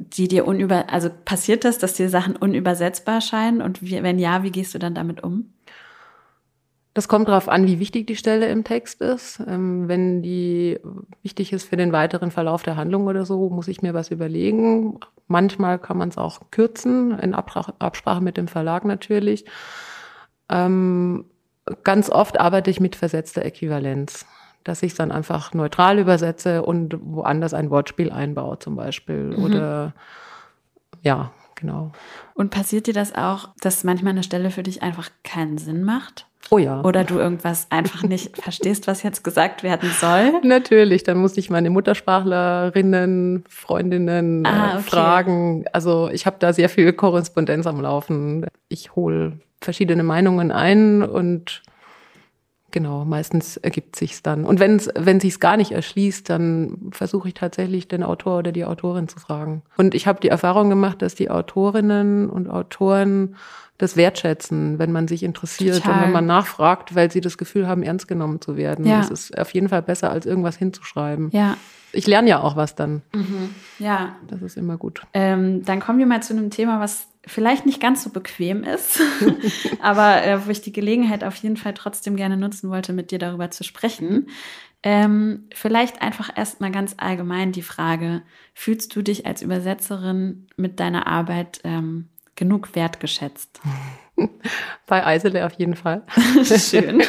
die 0.00 0.26
dir 0.26 0.44
unüber, 0.44 0.90
also 0.90 1.08
passiert 1.24 1.64
das, 1.64 1.78
dass 1.78 1.94
dir 1.94 2.08
Sachen 2.08 2.34
unübersetzbar 2.34 3.20
scheinen? 3.20 3.62
Und 3.62 3.80
wie, 3.80 4.02
wenn 4.02 4.18
ja, 4.18 4.42
wie 4.42 4.50
gehst 4.50 4.74
du 4.74 4.80
dann 4.80 4.96
damit 4.96 5.22
um? 5.22 5.52
Das 6.94 7.08
kommt 7.08 7.28
darauf 7.28 7.48
an, 7.48 7.66
wie 7.66 7.78
wichtig 7.78 8.06
die 8.06 8.16
Stelle 8.16 8.48
im 8.48 8.64
Text 8.64 9.00
ist. 9.00 9.40
Ähm, 9.46 9.88
wenn 9.88 10.22
die 10.22 10.78
wichtig 11.22 11.52
ist 11.52 11.68
für 11.68 11.76
den 11.76 11.92
weiteren 11.92 12.30
Verlauf 12.30 12.62
der 12.62 12.76
Handlung 12.76 13.06
oder 13.06 13.24
so, 13.24 13.48
muss 13.48 13.68
ich 13.68 13.80
mir 13.80 13.94
was 13.94 14.10
überlegen. 14.10 14.98
Manchmal 15.26 15.78
kann 15.78 15.96
man 15.96 16.10
es 16.10 16.18
auch 16.18 16.50
kürzen, 16.50 17.18
in 17.18 17.34
Absprache 17.34 18.20
mit 18.20 18.36
dem 18.36 18.46
Verlag 18.46 18.84
natürlich. 18.84 19.46
Ähm, 20.50 21.24
ganz 21.82 22.10
oft 22.10 22.38
arbeite 22.38 22.70
ich 22.70 22.78
mit 22.78 22.94
versetzter 22.94 23.42
Äquivalenz, 23.42 24.26
dass 24.62 24.82
ich 24.82 24.92
es 24.92 24.98
dann 24.98 25.12
einfach 25.12 25.54
neutral 25.54 25.98
übersetze 25.98 26.62
und 26.62 26.98
woanders 27.00 27.54
ein 27.54 27.70
Wortspiel 27.70 28.10
einbaue 28.10 28.58
zum 28.58 28.76
Beispiel. 28.76 29.34
Mhm. 29.36 29.44
Oder 29.44 29.94
ja, 31.00 31.32
genau. 31.54 31.92
Und 32.34 32.50
passiert 32.50 32.86
dir 32.86 32.94
das 32.94 33.14
auch, 33.14 33.48
dass 33.62 33.82
manchmal 33.82 34.12
eine 34.12 34.22
Stelle 34.22 34.50
für 34.50 34.62
dich 34.62 34.82
einfach 34.82 35.08
keinen 35.24 35.56
Sinn 35.56 35.84
macht? 35.84 36.26
Oh 36.50 36.58
ja. 36.58 36.82
Oder 36.82 37.04
du 37.04 37.18
irgendwas 37.18 37.66
einfach 37.70 38.02
nicht 38.02 38.36
verstehst, 38.42 38.86
was 38.86 39.02
jetzt 39.02 39.24
gesagt 39.24 39.62
werden 39.62 39.90
soll? 39.90 40.32
Natürlich, 40.42 41.02
dann 41.02 41.18
muss 41.18 41.36
ich 41.36 41.50
meine 41.50 41.70
Muttersprachlerinnen, 41.70 43.44
Freundinnen 43.48 44.44
ah, 44.46 44.74
äh, 44.74 44.78
okay. 44.78 44.82
fragen. 44.82 45.64
Also 45.72 46.10
ich 46.12 46.26
habe 46.26 46.36
da 46.38 46.52
sehr 46.52 46.68
viel 46.68 46.92
Korrespondenz 46.92 47.66
am 47.66 47.80
Laufen. 47.80 48.46
Ich 48.68 48.94
hole 48.94 49.38
verschiedene 49.60 50.02
Meinungen 50.02 50.50
ein 50.50 51.02
und 51.02 51.62
genau, 52.72 53.04
meistens 53.04 53.56
ergibt 53.56 53.96
sich's 53.96 54.22
dann. 54.22 54.44
Und 54.44 54.58
wenn 54.60 54.76
es 54.76 54.88
wenn 54.94 55.20
sich's 55.20 55.40
gar 55.40 55.56
nicht 55.56 55.72
erschließt, 55.72 56.28
dann 56.28 56.90
versuche 56.90 57.28
ich 57.28 57.34
tatsächlich 57.34 57.88
den 57.88 58.02
Autor 58.02 58.38
oder 58.38 58.52
die 58.52 58.64
Autorin 58.64 59.08
zu 59.08 59.20
fragen. 59.20 59.62
Und 59.76 59.94
ich 59.94 60.06
habe 60.06 60.20
die 60.20 60.28
Erfahrung 60.28 60.68
gemacht, 60.68 61.02
dass 61.02 61.14
die 61.14 61.30
Autorinnen 61.30 62.28
und 62.28 62.48
Autoren 62.48 63.36
das 63.78 63.96
wertschätzen, 63.96 64.78
wenn 64.78 64.92
man 64.92 65.08
sich 65.08 65.22
interessiert 65.22 65.82
Total. 65.82 65.94
und 65.94 66.02
wenn 66.04 66.12
man 66.12 66.26
nachfragt, 66.26 66.94
weil 66.94 67.10
sie 67.10 67.20
das 67.20 67.38
Gefühl 67.38 67.66
haben, 67.66 67.82
ernst 67.82 68.06
genommen 68.06 68.40
zu 68.40 68.56
werden. 68.56 68.86
Ja. 68.86 68.98
Das 68.98 69.10
ist 69.10 69.38
auf 69.38 69.52
jeden 69.54 69.68
Fall 69.68 69.82
besser, 69.82 70.10
als 70.10 70.26
irgendwas 70.26 70.56
hinzuschreiben. 70.56 71.30
Ja. 71.32 71.56
Ich 71.92 72.06
lerne 72.06 72.30
ja 72.30 72.40
auch 72.40 72.56
was 72.56 72.74
dann. 72.74 73.02
Mhm. 73.14 73.54
Ja. 73.78 74.16
Das 74.28 74.42
ist 74.42 74.56
immer 74.56 74.76
gut. 74.76 75.02
Ähm, 75.12 75.64
dann 75.64 75.80
kommen 75.80 75.98
wir 75.98 76.06
mal 76.06 76.22
zu 76.22 76.32
einem 76.32 76.50
Thema, 76.50 76.80
was 76.80 77.08
vielleicht 77.26 77.66
nicht 77.66 77.80
ganz 77.80 78.02
so 78.02 78.10
bequem 78.10 78.64
ist, 78.64 79.00
aber 79.80 80.24
äh, 80.24 80.46
wo 80.46 80.50
ich 80.50 80.60
die 80.60 80.72
Gelegenheit 80.72 81.22
auf 81.22 81.36
jeden 81.36 81.56
Fall 81.56 81.74
trotzdem 81.74 82.16
gerne 82.16 82.36
nutzen 82.36 82.70
wollte, 82.70 82.92
mit 82.92 83.10
dir 83.10 83.18
darüber 83.18 83.50
zu 83.50 83.62
sprechen. 83.62 84.28
Ähm, 84.82 85.44
vielleicht 85.54 86.02
einfach 86.02 86.36
erstmal 86.36 86.72
ganz 86.72 86.94
allgemein 86.96 87.52
die 87.52 87.62
Frage, 87.62 88.22
fühlst 88.52 88.96
du 88.96 89.02
dich 89.02 89.26
als 89.26 89.40
Übersetzerin 89.42 90.48
mit 90.56 90.80
deiner 90.80 91.06
Arbeit 91.06 91.60
ähm, 91.62 92.08
genug 92.36 92.74
wertgeschätzt? 92.74 93.60
Bei 94.86 95.06
Eisele 95.06 95.46
auf 95.46 95.52
jeden 95.54 95.76
Fall. 95.76 96.02
Schön. 96.44 97.02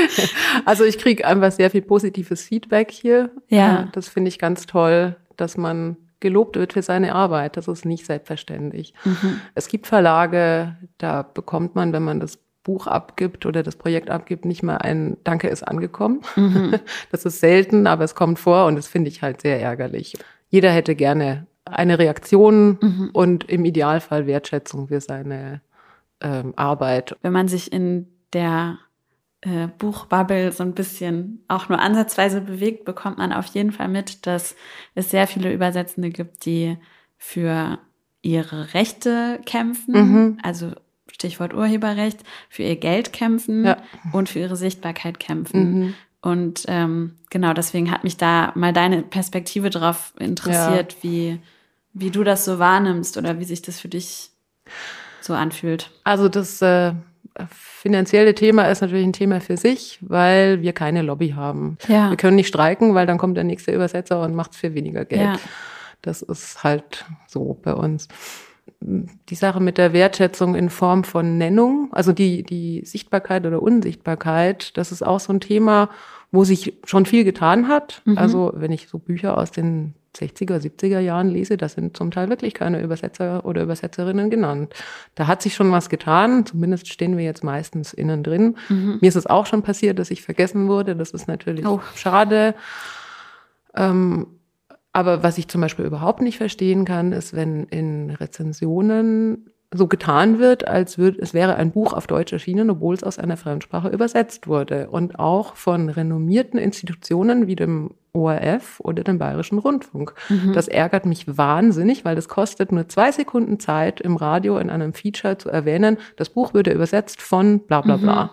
also 0.64 0.84
ich 0.84 0.98
kriege 0.98 1.26
einfach 1.26 1.52
sehr 1.52 1.70
viel 1.70 1.82
positives 1.82 2.42
Feedback 2.42 2.90
hier. 2.90 3.30
Ja. 3.48 3.82
Äh, 3.82 3.86
das 3.92 4.08
finde 4.08 4.28
ich 4.28 4.38
ganz 4.38 4.66
toll, 4.66 5.16
dass 5.36 5.56
man 5.56 5.96
gelobt 6.20 6.56
wird 6.56 6.72
für 6.72 6.82
seine 6.82 7.14
Arbeit. 7.14 7.56
Das 7.56 7.68
ist 7.68 7.84
nicht 7.84 8.06
selbstverständlich. 8.06 8.94
Mhm. 9.04 9.40
Es 9.54 9.68
gibt 9.68 9.86
Verlage, 9.86 10.76
da 10.98 11.22
bekommt 11.22 11.74
man, 11.74 11.92
wenn 11.92 12.02
man 12.02 12.20
das 12.20 12.38
Buch 12.62 12.86
abgibt 12.88 13.46
oder 13.46 13.62
das 13.62 13.76
Projekt 13.76 14.10
abgibt, 14.10 14.44
nicht 14.44 14.62
mal 14.62 14.78
ein 14.78 15.16
Danke 15.22 15.48
ist 15.48 15.62
angekommen. 15.62 16.22
Mhm. 16.34 16.80
Das 17.12 17.24
ist 17.24 17.38
selten, 17.40 17.86
aber 17.86 18.02
es 18.02 18.14
kommt 18.14 18.40
vor 18.40 18.66
und 18.66 18.74
das 18.76 18.88
finde 18.88 19.08
ich 19.08 19.22
halt 19.22 19.40
sehr 19.40 19.60
ärgerlich. 19.60 20.16
Jeder 20.48 20.70
hätte 20.70 20.96
gerne 20.96 21.46
eine 21.66 21.98
Reaktion 21.98 22.78
mhm. 22.80 23.10
und 23.12 23.44
im 23.44 23.64
Idealfall 23.64 24.26
Wertschätzung 24.26 24.88
für 24.88 25.00
seine 25.00 25.60
ähm, 26.20 26.54
Arbeit. 26.56 27.16
Wenn 27.22 27.32
man 27.32 27.48
sich 27.48 27.72
in 27.72 28.06
der 28.32 28.78
äh, 29.42 29.68
Buchbubble 29.78 30.52
so 30.52 30.62
ein 30.62 30.74
bisschen 30.74 31.44
auch 31.48 31.68
nur 31.68 31.78
ansatzweise 31.78 32.40
bewegt, 32.40 32.84
bekommt 32.84 33.18
man 33.18 33.32
auf 33.32 33.46
jeden 33.46 33.72
Fall 33.72 33.88
mit, 33.88 34.26
dass 34.26 34.56
es 34.94 35.10
sehr 35.10 35.26
viele 35.26 35.52
Übersetzende 35.52 36.10
gibt, 36.10 36.44
die 36.46 36.78
für 37.18 37.78
ihre 38.22 38.74
Rechte 38.74 39.40
kämpfen, 39.44 39.94
mhm. 39.94 40.38
also 40.42 40.72
Stichwort 41.12 41.54
Urheberrecht, 41.54 42.20
für 42.48 42.62
ihr 42.62 42.76
Geld 42.76 43.12
kämpfen 43.12 43.64
ja. 43.64 43.76
und 44.12 44.28
für 44.28 44.40
ihre 44.40 44.56
Sichtbarkeit 44.56 45.20
kämpfen. 45.20 45.78
Mhm. 45.78 45.94
Und 46.22 46.64
ähm, 46.66 47.12
genau 47.30 47.52
deswegen 47.52 47.90
hat 47.90 48.02
mich 48.02 48.16
da 48.16 48.52
mal 48.56 48.72
deine 48.72 49.02
Perspektive 49.02 49.70
drauf 49.70 50.12
interessiert, 50.18 50.94
ja. 50.94 51.02
wie 51.02 51.40
wie 51.98 52.10
du 52.10 52.24
das 52.24 52.44
so 52.44 52.58
wahrnimmst 52.58 53.16
oder 53.16 53.38
wie 53.38 53.44
sich 53.44 53.62
das 53.62 53.80
für 53.80 53.88
dich 53.88 54.30
so 55.20 55.32
anfühlt. 55.32 55.90
Also 56.04 56.28
das 56.28 56.60
äh, 56.60 56.92
finanzielle 57.50 58.34
Thema 58.34 58.64
ist 58.64 58.82
natürlich 58.82 59.06
ein 59.06 59.12
Thema 59.12 59.40
für 59.40 59.56
sich, 59.56 59.98
weil 60.02 60.60
wir 60.60 60.72
keine 60.72 61.02
Lobby 61.02 61.30
haben. 61.30 61.78
Ja. 61.88 62.10
Wir 62.10 62.16
können 62.16 62.36
nicht 62.36 62.48
streiken, 62.48 62.94
weil 62.94 63.06
dann 63.06 63.18
kommt 63.18 63.36
der 63.36 63.44
nächste 63.44 63.72
Übersetzer 63.72 64.20
und 64.20 64.34
macht 64.34 64.52
es 64.52 64.58
für 64.58 64.74
weniger 64.74 65.04
Geld. 65.04 65.22
Ja. 65.22 65.38
Das 66.02 66.22
ist 66.22 66.62
halt 66.62 67.06
so 67.26 67.58
bei 67.62 67.72
uns. 67.72 68.08
die 68.80 69.34
Sache 69.34 69.60
mit 69.60 69.78
der 69.78 69.92
Wertschätzung 69.94 70.54
in 70.54 70.68
Form 70.68 71.02
von 71.02 71.38
Nennung, 71.38 71.88
also 71.92 72.12
die, 72.12 72.42
die 72.42 72.84
Sichtbarkeit 72.84 73.46
oder 73.46 73.62
Unsichtbarkeit, 73.62 74.76
das 74.76 74.92
ist 74.92 75.04
auch 75.04 75.20
so 75.20 75.32
ein 75.32 75.40
Thema, 75.40 75.88
wo 76.30 76.44
sich 76.44 76.74
schon 76.84 77.06
viel 77.06 77.24
getan 77.24 77.68
hat. 77.68 78.02
Mhm. 78.04 78.18
Also 78.18 78.52
wenn 78.54 78.72
ich 78.72 78.88
so 78.88 78.98
Bücher 78.98 79.38
aus 79.38 79.50
den 79.50 79.94
60er, 80.16 80.58
70er 80.58 80.98
Jahren 81.00 81.28
lese, 81.28 81.56
da 81.56 81.68
sind 81.68 81.96
zum 81.96 82.10
Teil 82.10 82.28
wirklich 82.28 82.54
keine 82.54 82.82
Übersetzer 82.82 83.44
oder 83.44 83.62
Übersetzerinnen 83.62 84.30
genannt. 84.30 84.74
Da 85.14 85.26
hat 85.26 85.42
sich 85.42 85.54
schon 85.54 85.70
was 85.72 85.88
getan, 85.88 86.46
zumindest 86.46 86.88
stehen 86.92 87.16
wir 87.16 87.24
jetzt 87.24 87.44
meistens 87.44 87.92
innen 87.92 88.22
drin. 88.22 88.56
Mhm. 88.68 88.98
Mir 89.00 89.08
ist 89.08 89.16
es 89.16 89.26
auch 89.26 89.46
schon 89.46 89.62
passiert, 89.62 89.98
dass 89.98 90.10
ich 90.10 90.22
vergessen 90.22 90.68
wurde. 90.68 90.96
Das 90.96 91.10
ist 91.10 91.28
natürlich 91.28 91.66
oh. 91.66 91.80
schade. 91.94 92.54
Ähm, 93.74 94.26
aber 94.92 95.22
was 95.22 95.36
ich 95.36 95.48
zum 95.48 95.60
Beispiel 95.60 95.84
überhaupt 95.84 96.22
nicht 96.22 96.38
verstehen 96.38 96.86
kann, 96.86 97.12
ist, 97.12 97.34
wenn 97.34 97.64
in 97.64 98.10
Rezensionen 98.10 99.50
so 99.72 99.86
getan 99.86 100.38
wird, 100.38 100.68
als 100.68 100.96
würde 100.96 101.18
es 101.20 101.34
wäre 101.34 101.56
ein 101.56 101.72
Buch 101.72 101.92
auf 101.92 102.06
Deutsch 102.06 102.32
erschienen, 102.32 102.70
obwohl 102.70 102.94
es 102.94 103.02
aus 103.02 103.18
einer 103.18 103.36
Fremdsprache 103.36 103.88
übersetzt 103.88 104.46
wurde 104.46 104.88
und 104.90 105.18
auch 105.18 105.56
von 105.56 105.88
renommierten 105.88 106.58
Institutionen 106.58 107.46
wie 107.46 107.56
dem 107.56 107.90
ORF 108.12 108.80
oder 108.80 109.04
dem 109.04 109.18
Bayerischen 109.18 109.58
Rundfunk. 109.58 110.14
Mhm. 110.28 110.52
Das 110.52 110.68
ärgert 110.68 111.04
mich 111.04 111.36
wahnsinnig, 111.36 112.04
weil 112.04 112.16
es 112.16 112.28
kostet 112.28 112.72
nur 112.72 112.88
zwei 112.88 113.12
Sekunden 113.12 113.58
Zeit 113.58 114.00
im 114.00 114.16
Radio 114.16 114.58
in 114.58 114.70
einem 114.70 114.94
Feature 114.94 115.36
zu 115.38 115.50
erwähnen, 115.50 115.98
das 116.16 116.30
Buch 116.30 116.54
würde 116.54 116.72
übersetzt 116.72 117.20
von 117.20 117.60
bla 117.60 117.80
bla 117.80 117.96
bla. 117.96 118.24
Mhm 118.24 118.30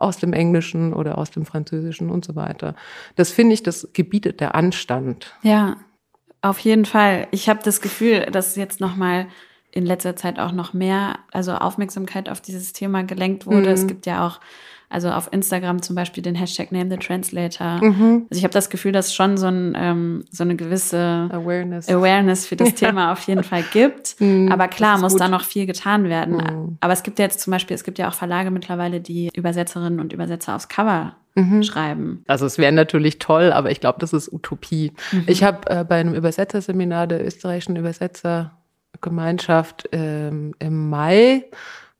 aus 0.00 0.18
dem 0.18 0.32
Englischen 0.32 0.92
oder 0.92 1.18
aus 1.18 1.32
dem 1.32 1.44
Französischen 1.44 2.08
und 2.08 2.24
so 2.24 2.36
weiter. 2.36 2.76
Das 3.16 3.32
finde 3.32 3.54
ich, 3.54 3.64
das 3.64 3.88
gebietet 3.92 4.38
der 4.38 4.54
Anstand. 4.54 5.34
Ja, 5.42 5.76
auf 6.40 6.60
jeden 6.60 6.84
Fall. 6.84 7.26
Ich 7.32 7.48
habe 7.48 7.60
das 7.64 7.80
Gefühl, 7.80 8.26
dass 8.30 8.54
jetzt 8.54 8.80
noch 8.80 8.94
mal 8.94 9.26
in 9.78 9.86
letzter 9.86 10.16
Zeit 10.16 10.38
auch 10.38 10.52
noch 10.52 10.72
mehr, 10.72 11.18
also 11.32 11.52
Aufmerksamkeit 11.52 12.28
auf 12.28 12.40
dieses 12.40 12.72
Thema 12.72 13.02
gelenkt 13.04 13.46
wurde. 13.46 13.68
Mhm. 13.68 13.74
Es 13.74 13.86
gibt 13.86 14.06
ja 14.06 14.26
auch 14.26 14.40
also 14.90 15.10
auf 15.10 15.30
Instagram 15.32 15.82
zum 15.82 15.94
Beispiel 15.94 16.22
den 16.22 16.34
Hashtag 16.34 16.72
Name 16.72 16.90
the 16.90 16.96
Translator. 16.96 17.78
Mhm. 17.82 18.26
Also 18.30 18.38
ich 18.38 18.44
habe 18.44 18.54
das 18.54 18.70
Gefühl, 18.70 18.92
dass 18.92 19.14
schon 19.14 19.36
so, 19.36 19.46
ein, 19.46 19.74
ähm, 19.76 20.24
so 20.30 20.44
eine 20.44 20.56
gewisse 20.56 21.28
Awareness. 21.30 21.88
Awareness 21.88 22.46
für 22.46 22.56
das 22.56 22.68
ja. 22.80 22.88
Thema 22.88 23.12
auf 23.12 23.20
jeden 23.22 23.44
Fall 23.44 23.64
gibt. 23.72 24.16
Mhm, 24.18 24.50
Aber 24.50 24.66
klar 24.68 24.98
muss 24.98 25.12
gut. 25.12 25.20
da 25.20 25.28
noch 25.28 25.44
viel 25.44 25.66
getan 25.66 26.04
werden. 26.04 26.36
Mhm. 26.36 26.78
Aber 26.80 26.92
es 26.92 27.02
gibt 27.02 27.18
ja 27.18 27.26
jetzt 27.26 27.40
zum 27.40 27.50
Beispiel, 27.50 27.74
es 27.74 27.84
gibt 27.84 27.98
ja 27.98 28.08
auch 28.08 28.14
Verlage 28.14 28.50
mittlerweile, 28.50 29.00
die 29.00 29.28
Übersetzerinnen 29.34 30.00
und 30.00 30.14
Übersetzer 30.14 30.56
aufs 30.56 30.68
Cover 30.68 31.16
mhm. 31.34 31.62
schreiben. 31.62 32.24
Also 32.26 32.46
es 32.46 32.56
wäre 32.56 32.72
natürlich 32.72 33.18
toll, 33.18 33.52
aber 33.52 33.70
ich 33.70 33.80
glaube, 33.80 33.98
das 34.00 34.14
ist 34.14 34.32
Utopie. 34.32 34.92
Mhm. 35.12 35.24
Ich 35.26 35.42
habe 35.42 35.68
äh, 35.70 35.84
bei 35.84 35.96
einem 35.96 36.14
Übersetzerseminar 36.14 37.06
der 37.06 37.26
österreichischen 37.26 37.76
Übersetzergemeinschaft 38.98 39.88
ähm, 39.92 40.54
im 40.58 40.88
Mai 40.90 41.44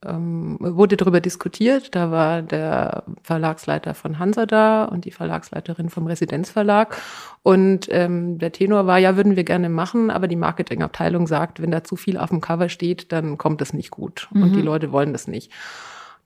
ähm, 0.04 0.58
wurde 0.60 0.96
darüber 0.96 1.20
diskutiert. 1.20 1.94
Da 1.94 2.10
war 2.10 2.42
der 2.42 3.04
Verlagsleiter 3.22 3.94
von 3.94 4.18
Hansa 4.18 4.46
da 4.46 4.84
und 4.84 5.04
die 5.04 5.10
Verlagsleiterin 5.10 5.88
vom 5.88 6.06
Residenzverlag. 6.06 6.96
Und 7.42 7.88
ähm, 7.90 8.38
der 8.38 8.52
Tenor 8.52 8.86
war, 8.86 8.98
ja, 8.98 9.16
würden 9.16 9.36
wir 9.36 9.44
gerne 9.44 9.68
machen, 9.68 10.10
aber 10.10 10.28
die 10.28 10.36
Marketingabteilung 10.36 11.26
sagt, 11.26 11.60
wenn 11.60 11.70
da 11.70 11.82
zu 11.84 11.96
viel 11.96 12.16
auf 12.16 12.30
dem 12.30 12.40
Cover 12.40 12.68
steht, 12.68 13.12
dann 13.12 13.38
kommt 13.38 13.60
es 13.62 13.72
nicht 13.72 13.90
gut. 13.90 14.28
Mhm. 14.32 14.42
Und 14.42 14.52
die 14.54 14.62
Leute 14.62 14.92
wollen 14.92 15.12
das 15.12 15.26
nicht. 15.26 15.52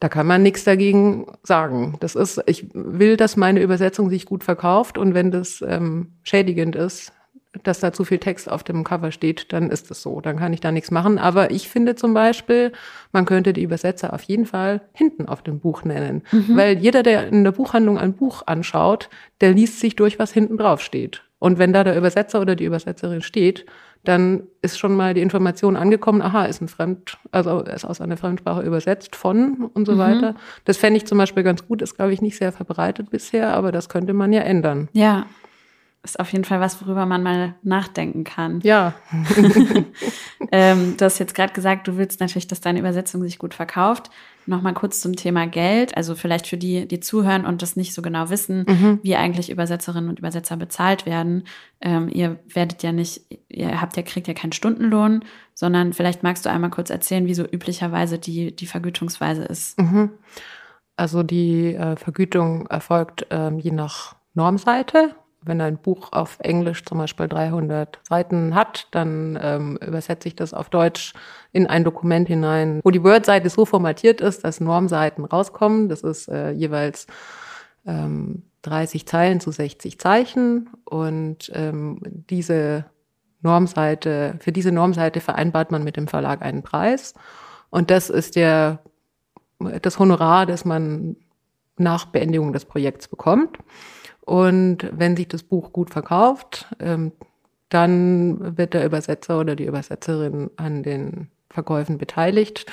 Da 0.01 0.09
kann 0.09 0.27
man 0.27 0.43
nichts 0.43 0.65
dagegen 0.65 1.27
sagen. 1.45 1.97
Das 2.01 2.17
ist, 2.17 2.43
ich 2.47 2.67
will, 2.75 3.17
dass 3.17 3.37
meine 3.37 3.63
Übersetzung 3.63 4.11
sich 4.11 4.27
gut 4.27 4.43
verkauft 4.43 4.99
und 4.99 5.15
wenn 5.15 5.31
das 5.31 5.63
ähm, 5.67 6.15
schädigend 6.25 6.75
ist, 6.75 7.13
dass 7.63 7.81
da 7.81 7.93
zu 7.93 8.05
viel 8.05 8.19
Text 8.19 8.51
auf 8.51 8.65
dem 8.65 8.83
Cover 8.83 9.13
steht, 9.13 9.53
dann 9.53 9.71
ist 9.71 9.91
es 9.91 10.03
so. 10.03 10.21
Dann 10.21 10.39
kann 10.39 10.53
ich 10.53 10.61
da 10.61 10.73
nichts 10.73 10.91
machen. 10.91 11.19
Aber 11.19 11.51
ich 11.51 11.69
finde 11.69 11.95
zum 11.95 12.15
Beispiel, 12.15 12.73
man 13.13 13.27
könnte 13.27 13.53
die 13.53 13.63
Übersetzer 13.63 14.13
auf 14.13 14.23
jeden 14.23 14.47
Fall 14.47 14.81
hinten 14.93 15.27
auf 15.27 15.43
dem 15.43 15.61
Buch 15.61 15.85
nennen. 15.85 16.23
Mhm. 16.33 16.57
Weil 16.57 16.79
jeder, 16.79 17.03
der 17.03 17.29
in 17.29 17.45
der 17.45 17.53
Buchhandlung 17.53 17.99
ein 17.99 18.15
Buch 18.15 18.43
anschaut, 18.47 19.11
der 19.41 19.53
liest 19.53 19.81
sich 19.81 19.97
durch, 19.97 20.19
was 20.19 20.33
hinten 20.33 20.57
drauf 20.57 20.81
steht. 20.81 21.23
Und 21.39 21.59
wenn 21.59 21.73
da 21.73 21.85
der 21.85 21.97
Übersetzer 21.97 22.41
oder 22.41 22.57
die 22.57 22.65
Übersetzerin 22.65 23.21
steht, 23.21 23.67
dann 24.05 24.45
ist 24.63 24.79
schon 24.79 24.97
mal 24.97 25.15
die 25.15 25.21
Information 25.21 25.77
angekommen, 25.77 26.23
aha, 26.23 26.45
ist 26.47 26.61
ein 26.61 26.69
Fremd, 26.69 27.19
also 27.31 27.61
ist 27.61 27.85
aus 27.85 28.01
einer 28.01 28.17
Fremdsprache 28.17 28.63
übersetzt 28.63 29.15
von 29.15 29.71
und 29.75 29.87
so 29.87 29.93
mhm. 29.93 29.99
weiter. 29.99 30.35
Das 30.65 30.77
fände 30.77 30.97
ich 30.97 31.07
zum 31.07 31.19
Beispiel 31.19 31.43
ganz 31.43 31.67
gut, 31.67 31.83
ist, 31.83 31.97
glaube 31.97 32.13
ich, 32.13 32.23
nicht 32.23 32.37
sehr 32.37 32.53
verbreitet 32.53 33.11
bisher, 33.11 33.55
aber 33.55 33.71
das 33.71 33.89
könnte 33.89 34.13
man 34.13 34.33
ja 34.33 34.41
ändern. 34.41 34.89
Ja, 34.93 35.27
ist 36.05 36.19
auf 36.19 36.33
jeden 36.33 36.45
Fall 36.45 36.61
was, 36.61 36.85
worüber 36.85 37.07
man 37.07 37.23
mal 37.23 37.55
nachdenken 37.63 38.25
kann. 38.25 38.61
Ja. 38.63 38.95
ähm, 40.53 40.97
du 40.97 41.05
hast 41.05 41.21
jetzt 41.21 41.35
gerade 41.35 41.53
gesagt, 41.53 41.87
du 41.87 41.97
willst 41.97 42.19
natürlich, 42.19 42.49
dass 42.49 42.61
deine 42.61 42.81
Übersetzung 42.81 43.23
sich 43.23 43.39
gut 43.39 43.55
verkauft. 43.55 44.11
Nochmal 44.45 44.75
kurz 44.75 45.01
zum 45.01 45.15
Thema 45.15 45.47
Geld. 45.47 45.97
Also 45.97 46.17
vielleicht 46.17 46.49
für 46.49 46.57
die, 46.57 46.89
die 46.89 46.99
zuhören 46.99 47.47
und 47.47 47.63
das 47.63 47.77
nicht 47.77 47.95
so 47.95 48.03
genau 48.03 48.31
wissen, 48.31 48.67
mhm. 48.69 48.99
wie 49.05 49.15
eigentlich 49.15 49.51
Übersetzerinnen 49.51 50.11
und 50.11 50.19
Übersetzer 50.19 50.57
bezahlt 50.57 51.07
werden. 51.07 51.45
Ähm, 51.81 52.09
ihr 52.13 52.41
werdet 52.53 52.83
ja 52.83 52.91
nicht, 52.91 53.23
ihr 53.49 53.81
habt 53.81 53.97
ja, 53.97 54.03
kriegt 54.03 54.27
ja 54.27 54.35
keinen 54.35 54.53
Stundenlohn, 54.53 55.25
sondern 55.55 55.93
vielleicht 55.93 56.25
magst 56.25 56.45
du 56.45 56.51
einmal 56.51 56.71
kurz 56.71 56.91
erzählen, 56.91 57.27
wie 57.27 57.35
so 57.35 57.45
üblicherweise 57.45 58.19
die, 58.19 58.57
die 58.57 58.67
Vergütungsweise 58.67 59.45
ist. 59.45 59.79
Mhm. 59.79 60.11
Also 60.97 61.23
die 61.23 61.75
äh, 61.75 61.95
Vergütung 61.95 62.67
erfolgt 62.67 63.27
ähm, 63.31 63.61
je 63.61 63.71
nach 63.71 64.17
Normseite 64.35 65.15
wenn 65.45 65.61
ein 65.61 65.79
Buch 65.79 66.13
auf 66.13 66.39
Englisch 66.41 66.85
zum 66.85 66.99
Beispiel 66.99 67.29
300 67.29 68.01
Seiten 68.09 68.55
hat, 68.55 68.89
dann 68.91 69.39
ähm, 69.43 69.79
übersetze 69.85 70.29
ich 70.29 70.37
das 70.37 70.55
auf 70.55 70.71
Deutsch 70.71 71.15
in 71.53 71.67
ein 71.67 71.85
Dokument 71.85 72.29
hinein, 72.29 72.81
wo 72.85 72.91
die 72.91 73.03
Word-Seite 73.03 73.51
so 73.51 73.65
formatiert 73.65 74.21
ist, 74.21 74.45
dass 74.45 74.61
Normseiten 74.61 75.25
rauskommen. 75.25 75.89
Das 75.89 76.03
ist 76.03 76.29
äh, 76.29 76.51
jeweils 76.51 77.07
ähm, 77.87 78.45
30 78.63 79.07
Zeilen 79.07 79.41
zu 79.41 79.51
60 79.51 79.99
Zeichen 79.99 80.71
und 80.85 81.51
ähm, 81.55 82.01
diese 82.31 82.87
Normseite, 83.41 84.37
für 84.41 84.53
diese 84.53 84.71
Normseite 84.71 85.21
vereinbart 85.21 85.73
man 85.73 85.83
mit 85.83 85.97
dem 85.97 86.07
Verlag 86.07 86.43
einen 86.43 86.63
Preis 86.63 87.15
und 87.71 87.91
das 87.91 88.09
ist 88.11 88.37
der, 88.37 88.81
das 89.59 89.99
Honorar, 89.99 90.47
das 90.47 90.65
man 90.65 91.17
nach 91.77 92.05
Beendigung 92.05 92.53
des 92.53 92.65
Projekts 92.65 93.09
bekommt. 93.09 93.59
Und 94.25 94.89
wenn 94.93 95.17
sich 95.17 95.29
das 95.29 95.43
Buch 95.43 95.73
gut 95.73 95.91
verkauft, 95.91 96.67
ähm, 96.79 97.13
dann 97.69 98.57
wird 98.57 98.75
der 98.75 98.85
Übersetzer 98.85 99.41
oder 99.41 99.57
die 99.57 99.65
Übersetzerin 99.65 100.51
an 100.57 100.83
den 100.83 101.29
Verkäufen 101.51 101.99
beteiligt. 101.99 102.67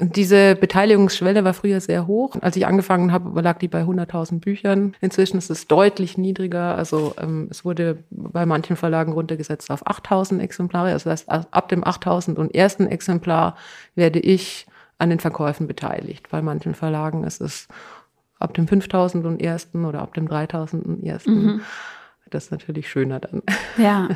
Diese 0.00 0.54
Beteiligungsschwelle 0.54 1.42
war 1.42 1.54
früher 1.54 1.80
sehr 1.80 2.06
hoch. 2.06 2.36
Als 2.40 2.54
ich 2.54 2.66
angefangen 2.66 3.10
habe, 3.10 3.40
lag 3.40 3.58
die 3.58 3.66
bei 3.66 3.82
100.000 3.82 4.38
Büchern. 4.38 4.94
Inzwischen 5.00 5.38
ist 5.38 5.50
es 5.50 5.66
deutlich 5.66 6.16
niedriger. 6.16 6.76
Also 6.76 7.14
ähm, 7.20 7.48
es 7.50 7.64
wurde 7.64 8.04
bei 8.10 8.46
manchen 8.46 8.76
Verlagen 8.76 9.12
runtergesetzt 9.12 9.72
auf 9.72 9.84
8.000 9.84 10.38
Exemplare. 10.38 10.92
Das 10.92 11.04
heißt, 11.04 11.28
ab 11.28 11.68
dem 11.68 11.82
8.000 11.82 12.36
und 12.36 12.54
ersten 12.54 12.86
Exemplar 12.86 13.56
werde 13.96 14.20
ich 14.20 14.68
an 14.98 15.10
den 15.10 15.18
Verkäufen 15.18 15.66
beteiligt. 15.66 16.28
Bei 16.30 16.42
manchen 16.42 16.74
Verlagen 16.74 17.24
ist 17.24 17.40
es 17.40 17.66
ab 18.38 18.54
dem 18.54 18.68
5000 18.68 19.26
und 19.26 19.40
ersten 19.40 19.84
oder 19.84 20.00
ab 20.00 20.14
dem 20.14 20.28
3000 20.28 20.84
und 20.86 21.04
ersten. 21.04 21.44
Mhm. 21.44 21.60
Das 22.30 22.44
ist 22.44 22.50
natürlich 22.50 22.88
schöner 22.88 23.20
dann. 23.20 23.42
Ja. 23.78 24.08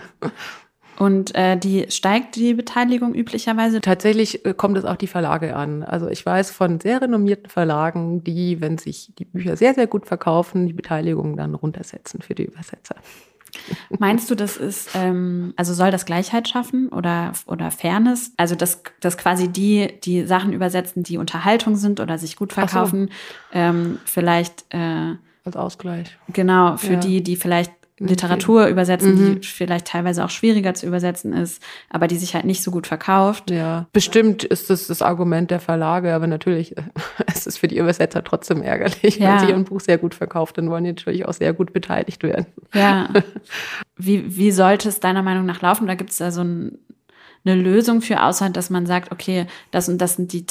Und 0.99 1.35
äh, 1.35 1.57
die 1.57 1.87
steigt 1.89 2.37
die 2.37 2.55
Beteiligung 2.55 3.15
üblicherweise? 3.15 3.81
Tatsächlich 3.81 4.45
äh, 4.45 4.53
kommt 4.55 4.77
es 4.77 4.85
auch 4.85 4.97
die 4.97 5.07
Verlage 5.07 5.57
an. 5.57 5.83
Also 5.83 6.09
ich 6.09 6.25
weiß 6.25 6.51
von 6.51 6.81
sehr 6.81 7.01
renommierten 7.01 7.49
Verlagen, 7.49 8.23
die, 8.23 8.61
wenn 8.61 8.77
sich 8.77 9.13
die 9.19 9.25
Bücher 9.25 9.57
sehr, 9.57 9.75
sehr 9.75 9.87
gut 9.87 10.07
verkaufen, 10.07 10.67
die 10.67 10.75
Beteiligung 10.75 11.37
dann 11.37 11.55
runtersetzen 11.55 12.21
für 12.21 12.35
die 12.35 12.45
Übersetzer. 12.45 12.97
Meinst 13.99 14.31
du, 14.31 14.35
das 14.35 14.57
ist, 14.57 14.91
ähm, 14.95 15.53
also 15.57 15.75
soll 15.75 15.91
das 15.91 16.07
Gleichheit 16.07 16.49
schaffen 16.49 16.89
oder, 16.89 17.33
oder 17.47 17.71
Fairness? 17.71 18.33
Also, 18.37 18.55
dass, 18.55 18.83
dass 19.01 19.19
quasi 19.19 19.49
die, 19.49 20.01
die 20.03 20.25
Sachen 20.27 20.53
übersetzen, 20.53 21.03
die 21.03 21.19
Unterhaltung 21.19 21.77
sind 21.77 22.01
oder 22.01 22.19
sich 22.19 22.37
gut 22.37 22.53
verkaufen, 22.53 23.09
so. 23.53 23.59
ähm, 23.59 23.99
vielleicht 24.05 24.65
äh, 24.71 25.15
als 25.45 25.57
Ausgleich. 25.57 26.17
Genau, 26.29 26.77
für 26.77 26.95
ja. 26.95 27.01
die, 27.01 27.23
die 27.23 27.37
vielleicht 27.37 27.73
Literatur 28.07 28.67
übersetzen, 28.67 29.15
mhm. 29.15 29.41
die 29.41 29.47
vielleicht 29.47 29.87
teilweise 29.87 30.25
auch 30.25 30.31
schwieriger 30.31 30.75
zu 30.75 30.87
übersetzen 30.87 31.33
ist, 31.33 31.63
aber 31.91 32.07
die 32.07 32.17
sich 32.17 32.35
halt 32.35 32.45
nicht 32.45 32.63
so 32.63 32.71
gut 32.71 32.87
verkauft. 32.87 33.51
Ja, 33.51 33.87
bestimmt 33.93 34.45
ist 34.45 34.71
das 34.71 34.87
das 34.87 35.03
Argument 35.03 35.51
der 35.51 35.61
Verlage, 35.61 36.15
aber 36.15 36.27
natürlich 36.27 36.75
ist 37.35 37.47
es 37.47 37.59
für 37.59 37.69
die 37.69 37.79
Übersetzer 37.79 38.25
trotzdem 38.25 38.63
ärgerlich. 38.63 39.19
Ja. 39.19 39.33
Wenn 39.33 39.47
sich 39.47 39.55
ein 39.55 39.65
Buch 39.65 39.81
sehr 39.81 39.99
gut 39.99 40.15
verkauft, 40.15 40.59
dann 40.59 40.71
wollen 40.71 40.85
die 40.85 40.91
natürlich 40.91 41.27
auch 41.27 41.33
sehr 41.35 41.53
gut 41.53 41.73
beteiligt 41.73 42.23
werden. 42.23 42.47
Ja. 42.75 43.09
Wie, 43.97 44.37
wie 44.37 44.51
sollte 44.51 44.89
es 44.89 45.01
deiner 45.01 45.23
Meinung 45.23 45.47
nach 45.47 45.61
laufen? 45.61 45.87
Da 45.87 45.95
gibt 45.95 46.11
es 46.11 46.17
da 46.17 46.33
so 46.33 46.41
ein, 46.41 46.79
eine 47.45 47.55
Lösung 47.55 48.01
für, 48.01 48.23
außer 48.23 48.51
dass 48.51 48.71
man 48.71 48.87
sagt, 48.87 49.13
okay, 49.13 49.47
das 49.71 49.89
und 49.89 49.99
das 49.99 50.17
sind 50.17 50.33
die, 50.33 50.47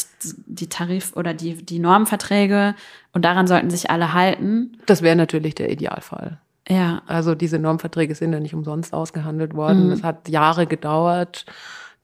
die 0.46 0.68
Tarif- 0.68 1.16
oder 1.16 1.34
die, 1.34 1.56
die 1.56 1.80
Normverträge 1.80 2.76
und 3.14 3.26
daran 3.26 3.48
sollten 3.48 3.70
sich 3.70 3.90
alle 3.90 4.14
halten. 4.14 4.78
Das 4.86 5.02
wäre 5.02 5.16
natürlich 5.16 5.56
der 5.56 5.72
Idealfall. 5.72 6.40
Ja. 6.68 7.02
Also 7.08 7.36
diese 7.36 7.60
Normverträge 7.60 8.16
sind 8.16 8.34
ja 8.34 8.40
nicht 8.40 8.54
umsonst 8.54 8.94
ausgehandelt 8.94 9.56
worden. 9.56 9.92
Es 9.92 10.02
mhm. 10.02 10.06
hat 10.06 10.30
Jahre 10.30 10.68
gedauert, 10.68 11.46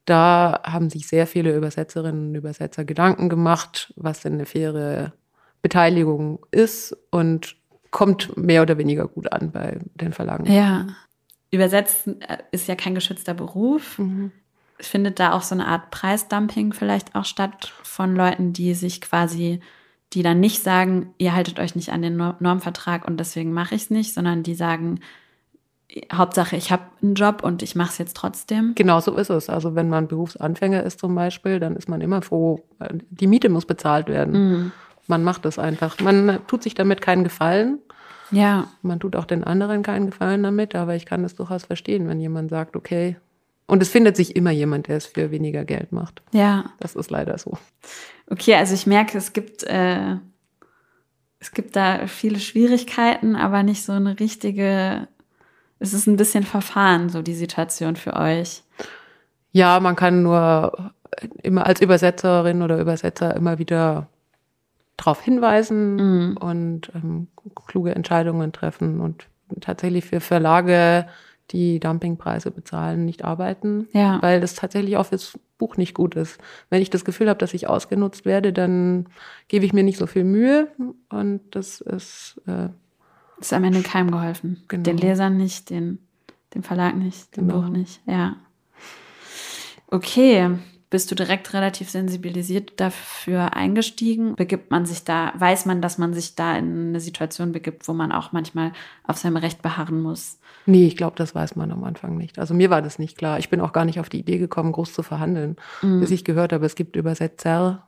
da 0.05 0.61
haben 0.63 0.89
sich 0.89 1.07
sehr 1.07 1.27
viele 1.27 1.55
Übersetzerinnen 1.55 2.29
und 2.29 2.35
Übersetzer 2.35 2.85
Gedanken 2.85 3.27
gemacht, 3.27 3.93
was 3.97 4.21
denn 4.21 4.33
eine 4.33 4.45
faire 4.45 5.13
Beteiligung 5.61 6.39
ist 6.51 6.95
und 7.11 7.57
kommt 7.91 8.37
mehr 8.37 8.61
oder 8.61 8.77
weniger 8.77 9.07
gut 9.07 9.31
an 9.31 9.51
bei 9.51 9.79
den 9.95 10.13
Verlagen. 10.13 10.49
Ja. 10.51 10.87
Übersetzen 11.51 12.21
äh, 12.21 12.37
ist 12.51 12.67
ja 12.67 12.75
kein 12.75 12.95
geschützter 12.95 13.33
Beruf. 13.33 13.97
Mhm. 13.99 14.31
Findet 14.79 15.19
da 15.19 15.33
auch 15.33 15.41
so 15.41 15.55
eine 15.55 15.67
Art 15.67 15.91
Preisdumping 15.91 16.71
vielleicht 16.71 17.15
auch 17.15 17.25
statt 17.25 17.73
von 17.83 18.15
Leuten, 18.15 18.53
die 18.53 18.73
sich 18.75 19.01
quasi, 19.01 19.59
die 20.13 20.23
dann 20.23 20.39
nicht 20.39 20.63
sagen, 20.63 21.13
ihr 21.17 21.35
haltet 21.35 21.59
euch 21.59 21.75
nicht 21.75 21.91
an 21.91 22.01
den 22.01 22.15
Normvertrag 22.17 23.05
und 23.05 23.19
deswegen 23.19 23.51
mache 23.51 23.75
ich 23.75 23.83
es 23.83 23.89
nicht, 23.89 24.13
sondern 24.13 24.43
die 24.43 24.55
sagen, 24.55 24.99
Hauptsache, 26.13 26.55
ich 26.55 26.71
habe 26.71 26.83
einen 27.01 27.15
Job 27.15 27.43
und 27.43 27.63
ich 27.63 27.75
mache 27.75 27.91
es 27.91 27.97
jetzt 27.97 28.17
trotzdem. 28.17 28.73
Genau 28.75 28.99
so 28.99 29.15
ist 29.15 29.29
es. 29.29 29.49
Also 29.49 29.75
wenn 29.75 29.89
man 29.89 30.07
Berufsanfänger 30.07 30.83
ist 30.83 30.99
zum 30.99 31.15
Beispiel, 31.15 31.59
dann 31.59 31.75
ist 31.75 31.87
man 31.87 32.01
immer 32.01 32.21
froh, 32.21 32.61
die 33.09 33.27
Miete 33.27 33.49
muss 33.49 33.65
bezahlt 33.65 34.07
werden. 34.07 34.33
Mhm. 34.33 34.71
Man 35.07 35.23
macht 35.23 35.45
es 35.45 35.57
einfach. 35.57 35.99
Man 36.01 36.39
tut 36.47 36.63
sich 36.63 36.75
damit 36.75 37.01
keinen 37.01 37.23
Gefallen. 37.23 37.79
Ja. 38.31 38.67
Man 38.81 38.99
tut 38.99 39.15
auch 39.15 39.23
den 39.23 39.45
anderen 39.45 39.83
keinen 39.83 40.07
Gefallen 40.07 40.43
damit, 40.43 40.75
aber 40.75 40.95
ich 40.95 41.05
kann 41.05 41.23
es 41.23 41.35
durchaus 41.35 41.65
verstehen, 41.65 42.09
wenn 42.09 42.19
jemand 42.19 42.49
sagt, 42.49 42.75
okay. 42.75 43.15
Und 43.67 43.81
es 43.81 43.89
findet 43.89 44.15
sich 44.15 44.35
immer 44.35 44.51
jemand, 44.51 44.87
der 44.87 44.97
es 44.97 45.05
für 45.05 45.29
weniger 45.29 45.65
Geld 45.65 45.91
macht. 45.91 46.21
Ja. 46.31 46.71
Das 46.79 46.95
ist 46.95 47.11
leider 47.11 47.37
so. 47.37 47.57
Okay, 48.29 48.55
also 48.55 48.73
ich 48.73 48.87
merke, 48.87 49.17
es 49.17 49.33
gibt, 49.33 49.63
äh, 49.63 50.15
es 51.39 51.51
gibt 51.51 51.75
da 51.75 52.07
viele 52.07 52.39
Schwierigkeiten, 52.39 53.35
aber 53.35 53.63
nicht 53.63 53.83
so 53.83 53.91
eine 53.91 54.19
richtige, 54.19 55.07
es 55.79 55.93
ist 55.93 56.07
ein 56.07 56.15
bisschen 56.15 56.43
verfahren, 56.43 57.09
so 57.09 57.21
die 57.21 57.35
Situation 57.35 57.95
für 57.97 58.15
euch. 58.15 58.63
Ja, 59.51 59.79
man 59.79 59.95
kann 59.95 60.23
nur 60.23 60.93
immer 61.43 61.65
als 61.65 61.81
Übersetzerin 61.81 62.61
oder 62.61 62.79
Übersetzer 62.79 63.35
immer 63.35 63.59
wieder 63.59 64.07
darauf 64.95 65.21
hinweisen 65.21 65.95
Mhm. 65.95 66.37
und 66.37 66.91
ähm, 66.95 67.27
kluge 67.67 67.93
Entscheidungen 67.93 68.51
treffen 68.51 68.99
und 69.01 69.27
tatsächlich 69.61 70.05
für 70.05 70.19
Verlage, 70.19 71.07
die 71.51 71.79
Dumpingpreise 71.79 72.51
bezahlen, 72.51 73.05
nicht 73.05 73.23
arbeiten, 73.23 73.87
Ja. 73.93 74.21
weil 74.21 74.41
das 74.41 74.55
tatsächlich 74.55 74.97
auch 74.97 75.05
fürs 75.07 75.39
Buch 75.57 75.77
nicht 75.77 75.93
gut 75.93 76.15
ist. 76.15 76.39
Wenn 76.69 76.81
ich 76.81 76.89
das 76.89 77.05
Gefühl 77.05 77.29
habe, 77.29 77.39
dass 77.39 77.53
ich 77.53 77.67
ausgenutzt 77.67 78.25
werde, 78.25 78.53
dann 78.53 79.07
gebe 79.47 79.65
ich 79.65 79.73
mir 79.73 79.83
nicht 79.83 79.97
so 79.97 80.05
viel 80.07 80.23
Mühe 80.23 80.67
und 81.09 81.41
das 81.51 81.81
ist 81.81 82.41
äh, 82.47 82.69
Ist 83.39 83.53
am 83.53 83.63
Ende 83.63 83.81
keinem 83.81 84.11
geholfen. 84.11 84.63
Genau. 84.67 84.83
Den 84.83 84.97
Lesern 84.97 85.37
nicht, 85.37 85.69
den, 85.69 85.99
dem 86.53 86.63
Verlag 86.63 86.95
nicht, 86.95 87.35
dem 87.37 87.47
Genau. 87.47 87.61
Buch 87.61 87.69
nicht. 87.69 88.01
Ja. 88.05 88.35
Okay. 89.89 90.51
Bist 90.89 91.11
du 91.11 91.15
direkt 91.15 91.53
relativ 91.53 91.89
sensibilisiert 91.89 92.79
dafür 92.79 93.53
eingestiegen? 93.53 94.35
Begibt 94.35 94.71
man 94.71 94.85
sich 94.85 95.03
da, 95.03 95.33
weiß 95.35 95.65
man, 95.65 95.81
dass 95.81 95.97
man 95.97 96.13
sich 96.13 96.35
da 96.35 96.57
in 96.57 96.89
eine 96.89 97.01
Situation 97.01 97.51
begibt, 97.51 97.85
wo 97.89 97.93
man 97.93 98.13
auch 98.13 98.31
manchmal 98.31 98.71
auf 99.03 99.17
seinem 99.17 99.35
Recht 99.35 99.61
beharren 99.61 100.01
muss? 100.01 100.39
Nee, 100.65 100.87
ich 100.87 100.95
glaube, 100.95 101.17
das 101.17 101.35
weiß 101.35 101.57
man 101.57 101.71
am 101.73 101.83
Anfang 101.83 102.15
nicht. 102.15 102.39
Also 102.39 102.53
mir 102.53 102.69
war 102.69 102.81
das 102.81 102.99
nicht 102.99 103.17
klar. 103.17 103.37
Ich 103.37 103.49
bin 103.49 103.59
auch 103.59 103.73
gar 103.73 103.83
nicht 103.83 103.99
auf 103.99 104.07
die 104.07 104.19
Idee 104.19 104.37
gekommen, 104.37 104.71
groß 104.71 104.93
zu 104.93 105.03
verhandeln, 105.03 105.57
bis 105.81 106.11
ich 106.11 106.23
gehört 106.23 106.53
habe, 106.53 106.65
es 106.65 106.75
gibt 106.75 106.95
Übersetzer. 106.95 107.87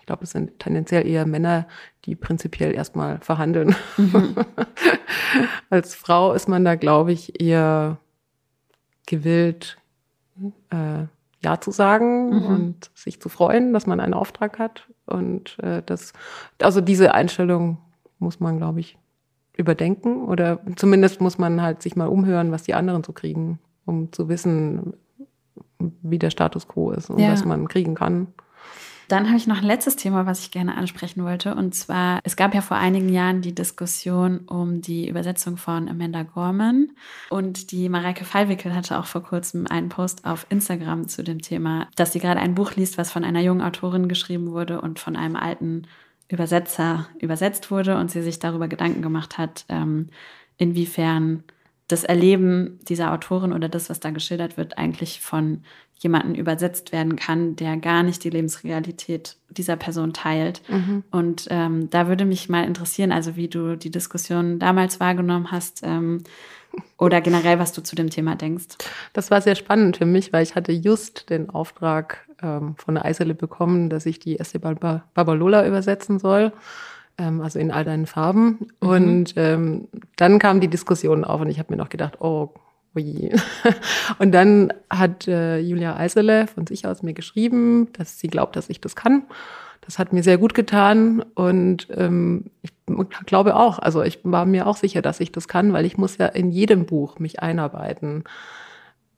Ich 0.00 0.06
glaube, 0.06 0.24
es 0.24 0.30
sind 0.30 0.58
tendenziell 0.58 1.06
eher 1.06 1.26
Männer, 1.26 1.68
die 2.06 2.16
prinzipiell 2.16 2.72
erstmal 2.72 3.18
verhandeln. 3.20 3.76
Als 5.70 5.94
Frau 5.94 6.32
ist 6.32 6.48
man 6.48 6.64
da, 6.64 6.76
glaube 6.76 7.12
ich, 7.12 7.42
eher 7.42 7.98
gewillt, 9.06 9.76
äh, 10.70 11.04
Ja 11.40 11.60
zu 11.60 11.70
sagen 11.70 12.30
Mhm. 12.30 12.46
und 12.46 12.90
sich 12.94 13.20
zu 13.20 13.28
freuen, 13.28 13.72
dass 13.72 13.86
man 13.86 14.00
einen 14.00 14.14
Auftrag 14.14 14.58
hat. 14.58 14.88
Und 15.06 15.58
äh, 15.62 15.82
das, 15.86 16.12
also 16.60 16.80
diese 16.80 17.14
Einstellung 17.14 17.78
muss 18.18 18.40
man, 18.40 18.58
glaube 18.58 18.80
ich, 18.80 18.98
überdenken 19.56 20.24
oder 20.24 20.60
zumindest 20.76 21.20
muss 21.20 21.38
man 21.38 21.62
halt 21.62 21.82
sich 21.82 21.96
mal 21.96 22.06
umhören, 22.08 22.52
was 22.52 22.62
die 22.64 22.74
anderen 22.74 23.02
so 23.04 23.12
kriegen, 23.12 23.58
um 23.86 24.12
zu 24.12 24.28
wissen, 24.28 24.94
wie 25.78 26.18
der 26.18 26.30
Status 26.30 26.66
quo 26.68 26.90
ist 26.90 27.10
und 27.10 27.18
Ja. 27.20 27.32
was 27.32 27.44
man 27.44 27.68
kriegen 27.68 27.94
kann. 27.94 28.28
Dann 29.08 29.26
habe 29.26 29.38
ich 29.38 29.46
noch 29.46 29.58
ein 29.58 29.64
letztes 29.64 29.96
Thema, 29.96 30.26
was 30.26 30.40
ich 30.40 30.50
gerne 30.50 30.76
ansprechen 30.76 31.24
wollte. 31.24 31.54
Und 31.54 31.74
zwar, 31.74 32.20
es 32.24 32.36
gab 32.36 32.54
ja 32.54 32.60
vor 32.60 32.76
einigen 32.76 33.08
Jahren 33.08 33.40
die 33.40 33.54
Diskussion 33.54 34.40
um 34.40 34.82
die 34.82 35.08
Übersetzung 35.08 35.56
von 35.56 35.88
Amanda 35.88 36.24
Gorman. 36.24 36.90
Und 37.30 37.72
die 37.72 37.88
Mareike 37.88 38.26
Fallwickel 38.26 38.74
hatte 38.74 38.98
auch 38.98 39.06
vor 39.06 39.22
kurzem 39.22 39.66
einen 39.66 39.88
Post 39.88 40.26
auf 40.26 40.46
Instagram 40.50 41.08
zu 41.08 41.24
dem 41.24 41.40
Thema, 41.40 41.88
dass 41.96 42.12
sie 42.12 42.20
gerade 42.20 42.40
ein 42.40 42.54
Buch 42.54 42.74
liest, 42.76 42.98
was 42.98 43.10
von 43.10 43.24
einer 43.24 43.40
jungen 43.40 43.62
Autorin 43.62 44.08
geschrieben 44.08 44.52
wurde 44.52 44.82
und 44.82 44.98
von 44.98 45.16
einem 45.16 45.36
alten 45.36 45.86
Übersetzer 46.28 47.08
übersetzt 47.18 47.70
wurde. 47.70 47.96
Und 47.96 48.10
sie 48.10 48.20
sich 48.20 48.40
darüber 48.40 48.68
Gedanken 48.68 49.00
gemacht 49.00 49.38
hat, 49.38 49.64
ähm, 49.70 50.08
inwiefern 50.58 51.44
das 51.86 52.04
Erleben 52.04 52.78
dieser 52.82 53.14
Autorin 53.14 53.54
oder 53.54 53.70
das, 53.70 53.88
was 53.88 54.00
da 54.00 54.10
geschildert 54.10 54.58
wird, 54.58 54.76
eigentlich 54.76 55.22
von 55.22 55.62
jemandem 55.98 56.34
übersetzt 56.34 56.92
werden 56.92 57.16
kann, 57.16 57.56
der 57.56 57.76
gar 57.76 58.02
nicht 58.02 58.22
die 58.22 58.30
Lebensrealität 58.30 59.36
dieser 59.50 59.76
Person 59.76 60.12
teilt. 60.12 60.62
Und 61.10 61.48
ähm, 61.50 61.90
da 61.90 62.06
würde 62.06 62.24
mich 62.24 62.48
mal 62.48 62.64
interessieren, 62.64 63.10
also 63.12 63.34
wie 63.34 63.48
du 63.48 63.76
die 63.76 63.90
Diskussion 63.90 64.58
damals 64.60 65.00
wahrgenommen 65.00 65.50
hast 65.50 65.82
ähm, 65.84 66.22
oder 66.98 67.20
generell, 67.20 67.58
was 67.58 67.72
du 67.72 67.82
zu 67.82 67.96
dem 67.96 68.10
Thema 68.10 68.36
denkst. 68.36 68.76
Das 69.12 69.30
war 69.30 69.40
sehr 69.40 69.56
spannend 69.56 69.96
für 69.96 70.06
mich, 70.06 70.32
weil 70.32 70.44
ich 70.44 70.54
hatte 70.54 70.70
just 70.70 71.30
den 71.30 71.50
Auftrag 71.50 72.28
ähm, 72.42 72.76
von 72.76 72.94
der 72.94 73.04
Eisele 73.04 73.34
bekommen, 73.34 73.90
dass 73.90 74.06
ich 74.06 74.20
die 74.20 74.38
Esteban 74.38 74.76
Ba- 74.76 75.02
Babalola 75.14 75.66
übersetzen 75.66 76.20
soll, 76.20 76.52
ähm, 77.16 77.40
also 77.40 77.58
in 77.58 77.72
all 77.72 77.84
deinen 77.84 78.06
Farben. 78.06 78.68
Und 78.78 79.34
ähm, 79.36 79.88
dann 80.16 80.38
kam 80.38 80.60
die 80.60 80.68
Diskussion 80.68 81.24
auf 81.24 81.40
und 81.40 81.48
ich 81.48 81.58
habe 81.58 81.72
mir 81.72 81.78
noch 81.78 81.88
gedacht, 81.88 82.20
oh, 82.20 82.50
oje. 82.94 83.36
Und 84.18 84.32
dann 84.32 84.72
hat 84.90 85.28
äh, 85.28 85.58
Julia 85.58 85.96
Eisele 85.96 86.46
von 86.46 86.66
sich 86.66 86.86
aus 86.86 87.02
mir 87.02 87.14
geschrieben, 87.14 87.88
dass 87.92 88.18
sie 88.18 88.28
glaubt, 88.28 88.56
dass 88.56 88.70
ich 88.70 88.80
das 88.80 88.96
kann. 88.96 89.24
Das 89.88 89.98
hat 89.98 90.12
mir 90.12 90.22
sehr 90.22 90.36
gut 90.36 90.52
getan 90.52 91.24
und 91.34 91.88
ähm, 91.96 92.50
ich 92.62 92.72
glaube 93.24 93.56
auch, 93.56 93.78
also 93.78 94.02
ich 94.02 94.18
war 94.22 94.44
mir 94.44 94.66
auch 94.66 94.76
sicher, 94.76 95.00
dass 95.00 95.18
ich 95.18 95.32
das 95.32 95.48
kann, 95.48 95.72
weil 95.72 95.86
ich 95.86 95.96
muss 95.96 96.18
ja 96.18 96.26
in 96.26 96.50
jedem 96.50 96.84
Buch 96.84 97.18
mich 97.18 97.40
einarbeiten. 97.40 98.24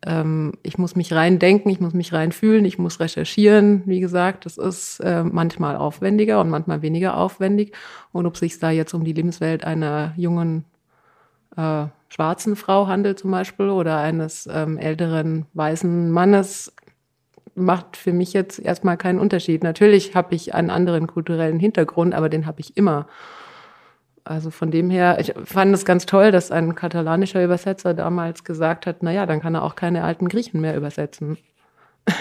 Ähm, 0.07 0.53
ich 0.63 0.79
muss 0.79 0.95
mich 0.95 1.13
reindenken, 1.13 1.73
ich 1.73 1.81
muss 1.81 1.93
mich 1.93 2.13
reinfühlen, 2.13 2.65
ich 2.65 2.79
muss 2.79 3.01
recherchieren. 3.01 3.83
Wie 3.87 3.99
gesagt, 3.99 4.47
das 4.47 4.59
ist 4.59 5.01
äh, 5.01 5.25
manchmal 5.25 5.75
aufwendiger 5.75 6.41
und 6.41 6.51
manchmal 6.51 6.83
weniger 6.83 7.17
aufwendig. 7.17 7.75
Und 8.13 8.27
ob 8.27 8.37
sich 8.37 8.59
da 8.61 8.71
jetzt 8.71 8.95
um 8.95 9.03
die 9.03 9.13
Lebenswelt 9.13 9.65
einer 9.65 10.15
jungen 10.17 10.65
äh, 11.57 11.87
schwarzen 12.11 12.57
Frau 12.57 12.87
handelt 12.87 13.19
zum 13.19 13.31
Beispiel 13.31 13.71
oder 13.71 13.99
eines 13.99 14.49
ähm, 14.53 14.77
älteren 14.77 15.47
weißen 15.55 16.11
Mannes, 16.11 16.75
macht 17.55 17.97
für 17.97 18.13
mich 18.13 18.33
jetzt 18.33 18.59
erstmal 18.59 18.97
keinen 18.97 19.19
Unterschied. 19.19 19.63
Natürlich 19.63 20.15
habe 20.15 20.35
ich 20.35 20.55
einen 20.55 20.71
anderen 20.71 21.07
kulturellen 21.07 21.59
Hintergrund, 21.59 22.15
aber 22.15 22.29
den 22.29 22.47
habe 22.47 22.61
ich 22.61 22.77
immer. 22.77 23.07
Also 24.25 24.51
von 24.51 24.71
dem 24.71 24.91
her, 24.91 25.19
ich 25.19 25.35
fand 25.45 25.75
es 25.75 25.85
ganz 25.85 26.07
toll, 26.07 26.31
dass 26.31 26.51
ein 26.51 26.75
katalanischer 26.75 27.43
Übersetzer 27.43 27.95
damals 27.95 28.45
gesagt 28.45 28.87
hat, 28.87 28.99
na 29.03 29.13
ja, 29.13 29.27
dann 29.27 29.41
kann 29.41 29.55
er 29.55 29.63
auch 29.63 29.77
keine 29.77 30.05
alten 30.05 30.29
Griechen 30.29 30.61
mehr 30.61 30.77
übersetzen. 30.77 31.39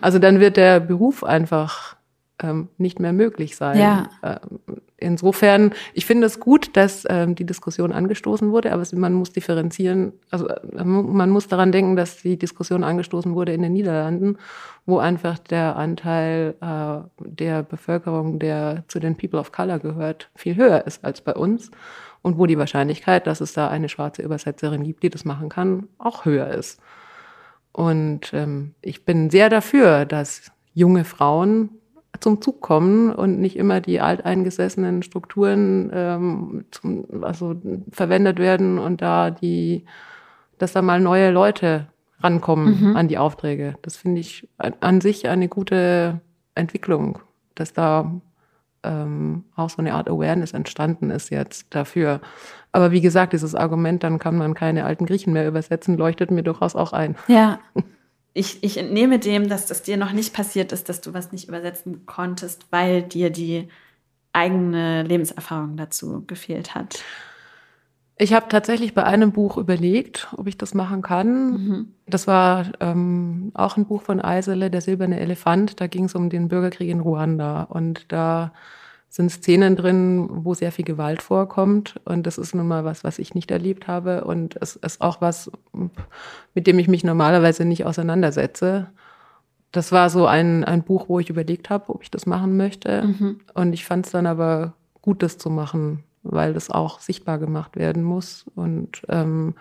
Also 0.00 0.18
dann 0.18 0.40
wird 0.40 0.56
der 0.56 0.80
Beruf 0.80 1.22
einfach 1.22 1.96
ähm, 2.42 2.68
nicht 2.78 3.00
mehr 3.00 3.12
möglich 3.12 3.56
sein. 3.56 3.78
Ja. 3.78 4.10
Ähm, 4.22 4.76
insofern, 4.96 5.72
ich 5.94 6.06
finde 6.06 6.26
es 6.26 6.40
gut, 6.40 6.76
dass 6.76 7.04
ähm, 7.08 7.34
die 7.34 7.44
Diskussion 7.44 7.92
angestoßen 7.92 8.50
wurde, 8.52 8.72
aber 8.72 8.82
es, 8.82 8.92
man 8.92 9.12
muss 9.12 9.32
differenzieren, 9.32 10.12
also 10.30 10.48
äh, 10.48 10.84
man 10.84 11.30
muss 11.30 11.48
daran 11.48 11.72
denken, 11.72 11.96
dass 11.96 12.22
die 12.22 12.38
Diskussion 12.38 12.84
angestoßen 12.84 13.34
wurde 13.34 13.52
in 13.52 13.62
den 13.62 13.72
Niederlanden, 13.72 14.38
wo 14.86 14.98
einfach 14.98 15.38
der 15.38 15.76
Anteil 15.76 16.54
äh, 16.60 17.00
der 17.18 17.62
Bevölkerung, 17.62 18.38
der 18.38 18.84
zu 18.88 19.00
den 19.00 19.16
People 19.16 19.38
of 19.38 19.52
Color 19.52 19.78
gehört, 19.78 20.30
viel 20.34 20.56
höher 20.56 20.86
ist 20.86 21.04
als 21.04 21.20
bei 21.20 21.34
uns 21.34 21.70
und 22.22 22.38
wo 22.38 22.46
die 22.46 22.58
Wahrscheinlichkeit, 22.58 23.26
dass 23.26 23.40
es 23.40 23.52
da 23.52 23.68
eine 23.68 23.88
schwarze 23.88 24.22
Übersetzerin 24.22 24.84
gibt, 24.84 25.02
die 25.02 25.10
das 25.10 25.24
machen 25.24 25.48
kann, 25.48 25.88
auch 25.98 26.24
höher 26.24 26.48
ist. 26.48 26.80
Und 27.72 28.32
ähm, 28.34 28.74
ich 28.82 29.04
bin 29.04 29.30
sehr 29.30 29.48
dafür, 29.48 30.04
dass 30.04 30.52
junge 30.74 31.04
Frauen 31.04 31.70
zum 32.20 32.40
Zug 32.40 32.60
kommen 32.60 33.12
und 33.12 33.40
nicht 33.40 33.56
immer 33.56 33.80
die 33.80 34.00
alteingesessenen 34.00 35.02
Strukturen 35.02 35.90
ähm, 35.92 36.64
zum, 36.70 37.06
also 37.22 37.56
verwendet 37.90 38.38
werden 38.38 38.78
und 38.78 39.02
da 39.02 39.30
die, 39.30 39.84
dass 40.58 40.72
da 40.72 40.82
mal 40.82 41.00
neue 41.00 41.30
Leute 41.30 41.88
rankommen 42.20 42.96
an 42.96 43.08
die 43.08 43.18
Aufträge. 43.18 43.74
Das 43.82 43.96
finde 43.96 44.20
ich 44.20 44.48
an, 44.58 44.74
an 44.80 45.00
sich 45.00 45.28
eine 45.28 45.48
gute 45.48 46.20
Entwicklung, 46.54 47.18
dass 47.54 47.72
da 47.72 48.20
ähm, 48.84 49.44
auch 49.56 49.70
so 49.70 49.78
eine 49.78 49.94
Art 49.94 50.08
Awareness 50.08 50.52
entstanden 50.52 51.10
ist 51.10 51.30
jetzt 51.30 51.74
dafür. 51.74 52.20
Aber 52.72 52.90
wie 52.90 53.00
gesagt, 53.00 53.32
dieses 53.32 53.54
Argument, 53.54 54.02
dann 54.02 54.18
kann 54.18 54.36
man 54.36 54.54
keine 54.54 54.84
alten 54.84 55.06
Griechen 55.06 55.32
mehr 55.32 55.46
übersetzen, 55.46 55.96
leuchtet 55.96 56.30
mir 56.30 56.42
durchaus 56.42 56.74
auch 56.74 56.92
ein. 56.92 57.16
Ja. 57.28 57.58
ich, 58.34 58.62
ich 58.62 58.78
entnehme 58.78 59.18
dem, 59.18 59.48
dass 59.48 59.66
das 59.66 59.82
dir 59.82 59.96
noch 59.96 60.12
nicht 60.12 60.32
passiert 60.34 60.72
ist, 60.72 60.88
dass 60.88 61.00
du 61.00 61.12
was 61.12 61.32
nicht 61.32 61.48
übersetzen 61.48 62.06
konntest, 62.06 62.66
weil 62.70 63.02
dir 63.02 63.30
die 63.30 63.68
eigene 64.32 65.02
Lebenserfahrung 65.02 65.76
dazu 65.76 66.24
gefehlt 66.26 66.74
hat. 66.74 67.02
Ich 68.16 68.32
habe 68.32 68.46
tatsächlich 68.48 68.94
bei 68.94 69.04
einem 69.04 69.32
Buch 69.32 69.56
überlegt, 69.56 70.28
ob 70.36 70.46
ich 70.46 70.56
das 70.56 70.74
machen 70.74 71.02
kann. 71.02 71.50
Mhm. 71.50 71.94
Das 72.06 72.26
war 72.26 72.66
ähm, 72.80 73.50
auch 73.54 73.76
ein 73.76 73.86
Buch 73.86 74.02
von 74.02 74.20
Eisele, 74.20 74.70
Der 74.70 74.80
silberne 74.80 75.18
Elefant. 75.18 75.80
Da 75.80 75.86
ging 75.86 76.04
es 76.04 76.14
um 76.14 76.30
den 76.30 76.48
Bürgerkrieg 76.48 76.88
in 76.88 77.00
Ruanda. 77.00 77.64
Und 77.64 78.12
da 78.12 78.52
sind 79.12 79.30
Szenen 79.30 79.76
drin, 79.76 80.26
wo 80.30 80.54
sehr 80.54 80.72
viel 80.72 80.86
Gewalt 80.86 81.20
vorkommt. 81.20 82.00
Und 82.06 82.26
das 82.26 82.38
ist 82.38 82.54
nun 82.54 82.66
mal 82.66 82.86
was, 82.86 83.04
was 83.04 83.18
ich 83.18 83.34
nicht 83.34 83.50
erlebt 83.50 83.86
habe. 83.86 84.24
Und 84.24 84.56
es 84.62 84.76
ist 84.76 85.02
auch 85.02 85.20
was, 85.20 85.52
mit 86.54 86.66
dem 86.66 86.78
ich 86.78 86.88
mich 86.88 87.04
normalerweise 87.04 87.66
nicht 87.66 87.84
auseinandersetze. 87.84 88.88
Das 89.70 89.92
war 89.92 90.08
so 90.08 90.26
ein, 90.26 90.64
ein 90.64 90.82
Buch, 90.82 91.10
wo 91.10 91.18
ich 91.20 91.28
überlegt 91.28 91.68
habe, 91.68 91.90
ob 91.90 92.02
ich 92.02 92.10
das 92.10 92.24
machen 92.24 92.56
möchte. 92.56 93.02
Mhm. 93.02 93.40
Und 93.52 93.74
ich 93.74 93.84
fand 93.84 94.06
es 94.06 94.12
dann 94.12 94.24
aber 94.24 94.72
gut, 95.02 95.22
das 95.22 95.36
zu 95.36 95.50
machen, 95.50 96.04
weil 96.22 96.54
das 96.54 96.70
auch 96.70 96.98
sichtbar 96.98 97.38
gemacht 97.38 97.76
werden 97.76 98.04
muss. 98.04 98.46
Und 98.54 99.02
ähm, 99.10 99.56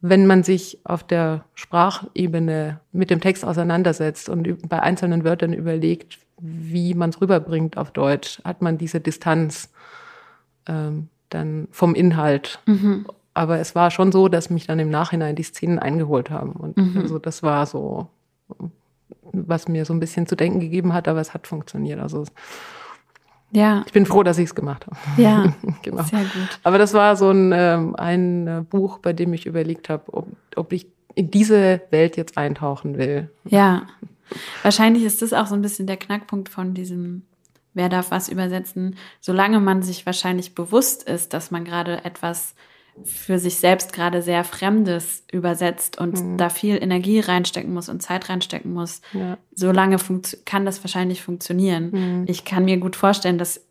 wenn 0.00 0.26
man 0.26 0.44
sich 0.44 0.80
auf 0.84 1.04
der 1.04 1.44
Sprachebene 1.52 2.80
mit 2.92 3.10
dem 3.10 3.20
Text 3.20 3.44
auseinandersetzt 3.44 4.30
und 4.30 4.66
bei 4.66 4.80
einzelnen 4.80 5.24
Wörtern 5.24 5.52
überlegt, 5.52 6.20
wie 6.38 6.94
man 6.94 7.10
es 7.10 7.20
rüberbringt 7.20 7.76
auf 7.76 7.90
Deutsch, 7.90 8.40
hat 8.44 8.62
man 8.62 8.78
diese 8.78 9.00
Distanz 9.00 9.70
ähm, 10.66 11.08
dann 11.30 11.68
vom 11.70 11.94
Inhalt. 11.94 12.60
Mhm. 12.66 13.06
Aber 13.34 13.58
es 13.58 13.74
war 13.74 13.90
schon 13.90 14.12
so, 14.12 14.28
dass 14.28 14.50
mich 14.50 14.66
dann 14.66 14.78
im 14.78 14.90
Nachhinein 14.90 15.36
die 15.36 15.42
Szenen 15.42 15.78
eingeholt 15.78 16.30
haben. 16.30 16.52
Und 16.52 16.76
mhm. 16.76 16.98
also 16.98 17.18
das 17.18 17.42
war 17.42 17.66
so, 17.66 18.08
was 19.32 19.68
mir 19.68 19.84
so 19.84 19.92
ein 19.92 20.00
bisschen 20.00 20.26
zu 20.26 20.36
denken 20.36 20.60
gegeben 20.60 20.92
hat, 20.92 21.08
aber 21.08 21.20
es 21.20 21.34
hat 21.34 21.46
funktioniert. 21.46 22.00
Also 22.00 22.24
ja. 23.52 23.84
Ich 23.86 23.92
bin 23.92 24.06
froh, 24.06 24.22
dass 24.22 24.38
ich 24.38 24.46
es 24.46 24.54
gemacht 24.54 24.86
habe. 24.86 25.22
Ja, 25.22 25.54
genau. 25.82 26.02
Sehr 26.02 26.20
gut. 26.20 26.60
Aber 26.62 26.78
das 26.78 26.94
war 26.94 27.16
so 27.16 27.30
ein, 27.30 27.52
ähm, 27.54 27.94
ein 27.96 28.46
äh, 28.46 28.62
Buch, 28.68 28.98
bei 28.98 29.12
dem 29.12 29.32
ich 29.32 29.46
überlegt 29.46 29.88
habe, 29.88 30.12
ob, 30.12 30.28
ob 30.56 30.72
ich 30.72 30.86
in 31.14 31.30
diese 31.30 31.80
Welt 31.90 32.16
jetzt 32.16 32.36
eintauchen 32.36 32.98
will. 32.98 33.30
Ja. 33.44 33.86
Wahrscheinlich 34.62 35.04
ist 35.04 35.22
das 35.22 35.32
auch 35.32 35.46
so 35.46 35.54
ein 35.54 35.62
bisschen 35.62 35.86
der 35.86 35.96
Knackpunkt 35.96 36.48
von 36.48 36.74
diesem, 36.74 37.22
wer 37.74 37.88
darf 37.88 38.10
was 38.10 38.28
übersetzen, 38.28 38.96
solange 39.20 39.60
man 39.60 39.82
sich 39.82 40.06
wahrscheinlich 40.06 40.54
bewusst 40.54 41.02
ist, 41.04 41.32
dass 41.32 41.50
man 41.50 41.64
gerade 41.64 42.04
etwas 42.04 42.54
für 43.04 43.38
sich 43.38 43.56
selbst 43.56 43.92
gerade 43.92 44.22
sehr 44.22 44.42
Fremdes 44.42 45.24
übersetzt 45.30 45.98
und 45.98 46.14
mhm. 46.14 46.36
da 46.38 46.48
viel 46.48 46.82
Energie 46.82 47.20
reinstecken 47.20 47.72
muss 47.72 47.88
und 47.88 48.02
Zeit 48.02 48.28
reinstecken 48.28 48.72
muss, 48.72 49.02
ja. 49.12 49.36
solange 49.54 49.98
kann 50.44 50.64
das 50.64 50.82
wahrscheinlich 50.82 51.22
funktionieren. 51.22 51.90
Mhm. 51.90 52.24
Ich 52.26 52.44
kann 52.44 52.64
mir 52.64 52.78
gut 52.78 52.96
vorstellen, 52.96 53.38
dass 53.38 53.66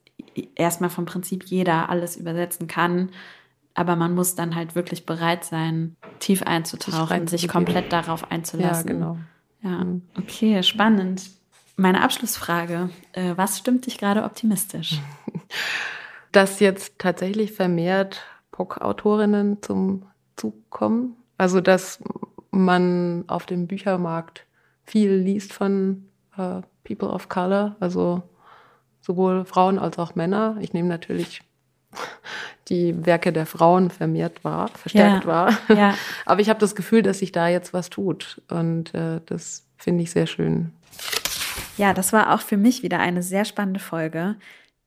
erstmal 0.55 0.89
vom 0.89 1.05
Prinzip 1.05 1.45
jeder 1.45 1.89
alles 1.89 2.17
übersetzen 2.17 2.67
kann, 2.67 3.09
aber 3.73 3.95
man 3.95 4.13
muss 4.13 4.35
dann 4.35 4.55
halt 4.55 4.75
wirklich 4.75 5.05
bereit 5.05 5.43
sein, 5.43 5.95
tief 6.19 6.43
einzutauchen, 6.43 7.27
sich, 7.27 7.41
sich 7.41 7.49
komplett 7.49 7.91
darauf 7.91 8.31
einzulassen. 8.31 8.87
Ja, 8.87 8.93
genau. 8.93 9.17
Ja, 9.65 9.83
okay, 10.15 10.61
spannend. 10.61 11.23
Meine 11.75 12.03
Abschlussfrage, 12.03 12.91
äh, 13.13 13.33
was 13.35 13.57
stimmt 13.57 13.87
dich 13.87 13.97
gerade 13.97 14.23
optimistisch? 14.23 15.01
Dass 16.31 16.59
jetzt 16.59 16.99
tatsächlich 16.99 17.51
vermehrt 17.51 18.21
POC-Autorinnen 18.51 19.63
zum 19.63 20.05
Zug 20.35 20.69
kommen. 20.69 21.17
Also 21.39 21.61
dass 21.61 21.99
man 22.51 23.23
auf 23.27 23.47
dem 23.47 23.67
Büchermarkt 23.67 24.45
viel 24.85 25.13
liest 25.15 25.51
von 25.51 26.05
äh, 26.37 26.61
People 26.83 27.09
of 27.09 27.27
Color, 27.27 27.75
also 27.79 28.21
sowohl 29.01 29.45
Frauen 29.45 29.79
als 29.79 29.97
auch 29.97 30.13
Männer. 30.13 30.57
Ich 30.59 30.73
nehme 30.73 30.87
natürlich 30.87 31.41
die 32.69 33.05
Werke 33.05 33.31
der 33.31 33.45
Frauen 33.45 33.91
vermehrt 33.91 34.43
wahr, 34.43 34.69
verstärkt 34.69 35.25
ja, 35.25 35.29
wahr. 35.29 35.57
Ja. 35.69 35.95
Aber 36.25 36.41
ich 36.41 36.49
habe 36.49 36.59
das 36.59 36.75
Gefühl, 36.75 37.01
dass 37.01 37.19
sich 37.19 37.31
da 37.31 37.47
jetzt 37.47 37.73
was 37.73 37.89
tut. 37.89 38.41
Und 38.49 38.93
äh, 38.93 39.21
das 39.25 39.65
finde 39.77 40.03
ich 40.03 40.11
sehr 40.11 40.27
schön. 40.27 40.71
Ja, 41.77 41.93
das 41.93 42.13
war 42.13 42.33
auch 42.33 42.41
für 42.41 42.57
mich 42.57 42.83
wieder 42.83 42.99
eine 42.99 43.21
sehr 43.21 43.45
spannende 43.45 43.79
Folge. 43.79 44.35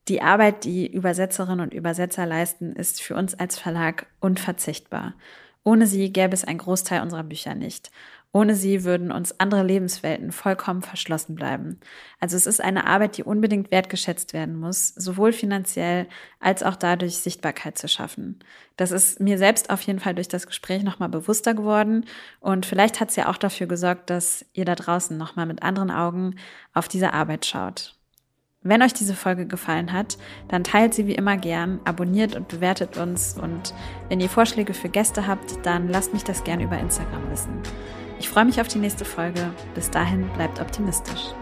Die 0.07 0.21
Arbeit, 0.21 0.63
die 0.63 0.91
Übersetzerinnen 0.91 1.59
und 1.59 1.73
Übersetzer 1.73 2.25
leisten, 2.25 2.73
ist 2.73 3.01
für 3.01 3.15
uns 3.15 3.35
als 3.35 3.59
Verlag 3.59 4.07
unverzichtbar. 4.19 5.13
Ohne 5.63 5.85
sie 5.85 6.11
gäbe 6.11 6.33
es 6.33 6.43
einen 6.43 6.57
Großteil 6.57 7.01
unserer 7.01 7.23
Bücher 7.23 7.53
nicht. 7.53 7.91
Ohne 8.31 8.53
sie 8.53 8.83
würden 8.83 9.11
uns 9.11 9.39
andere 9.39 9.63
Lebenswelten 9.63 10.31
vollkommen 10.31 10.83
verschlossen 10.83 11.33
bleiben. 11.33 11.79
Also 12.19 12.37
es 12.37 12.45
ist 12.45 12.61
eine 12.61 12.85
Arbeit, 12.85 13.17
die 13.17 13.23
unbedingt 13.23 13.71
wertgeschätzt 13.71 14.33
werden 14.33 14.59
muss, 14.59 14.89
sowohl 14.89 15.33
finanziell 15.33 16.07
als 16.39 16.61
auch 16.61 16.75
dadurch 16.75 17.17
Sichtbarkeit 17.17 17.79
zu 17.79 17.87
schaffen. 17.87 18.37
Das 18.77 18.91
ist 18.91 19.19
mir 19.19 19.39
selbst 19.39 19.71
auf 19.71 19.81
jeden 19.81 19.99
Fall 19.99 20.13
durch 20.13 20.27
das 20.27 20.45
Gespräch 20.45 20.83
nochmal 20.83 21.09
bewusster 21.09 21.55
geworden 21.55 22.05
und 22.39 22.67
vielleicht 22.67 22.99
hat 22.99 23.09
es 23.09 23.15
ja 23.15 23.29
auch 23.29 23.37
dafür 23.37 23.65
gesorgt, 23.65 24.11
dass 24.11 24.45
ihr 24.53 24.65
da 24.65 24.75
draußen 24.75 25.17
nochmal 25.17 25.47
mit 25.47 25.63
anderen 25.63 25.89
Augen 25.89 26.35
auf 26.71 26.87
diese 26.87 27.13
Arbeit 27.13 27.47
schaut. 27.47 27.95
Wenn 28.61 28.83
euch 28.83 28.93
diese 28.93 29.15
Folge 29.15 29.47
gefallen 29.47 29.91
hat, 29.91 30.17
dann 30.49 30.63
teilt 30.63 30.93
sie 30.93 31.07
wie 31.07 31.15
immer 31.15 31.37
gern, 31.37 31.79
abonniert 31.85 32.35
und 32.35 32.49
bewertet 32.49 32.97
uns 32.97 33.39
und 33.39 33.73
wenn 34.09 34.19
ihr 34.19 34.29
Vorschläge 34.29 34.75
für 34.75 34.89
Gäste 34.89 35.25
habt, 35.25 35.65
dann 35.65 35.87
lasst 35.87 36.13
mich 36.13 36.25
das 36.25 36.43
gern 36.43 36.59
über 36.59 36.77
Instagram 36.77 37.31
wissen. 37.31 37.63
Ich 38.19 38.29
freue 38.29 38.45
mich 38.45 38.59
auf 38.59 38.67
die 38.67 38.79
nächste 38.79 39.05
Folge. 39.05 39.51
Bis 39.73 39.89
dahin 39.89 40.29
bleibt 40.35 40.59
optimistisch. 40.59 41.33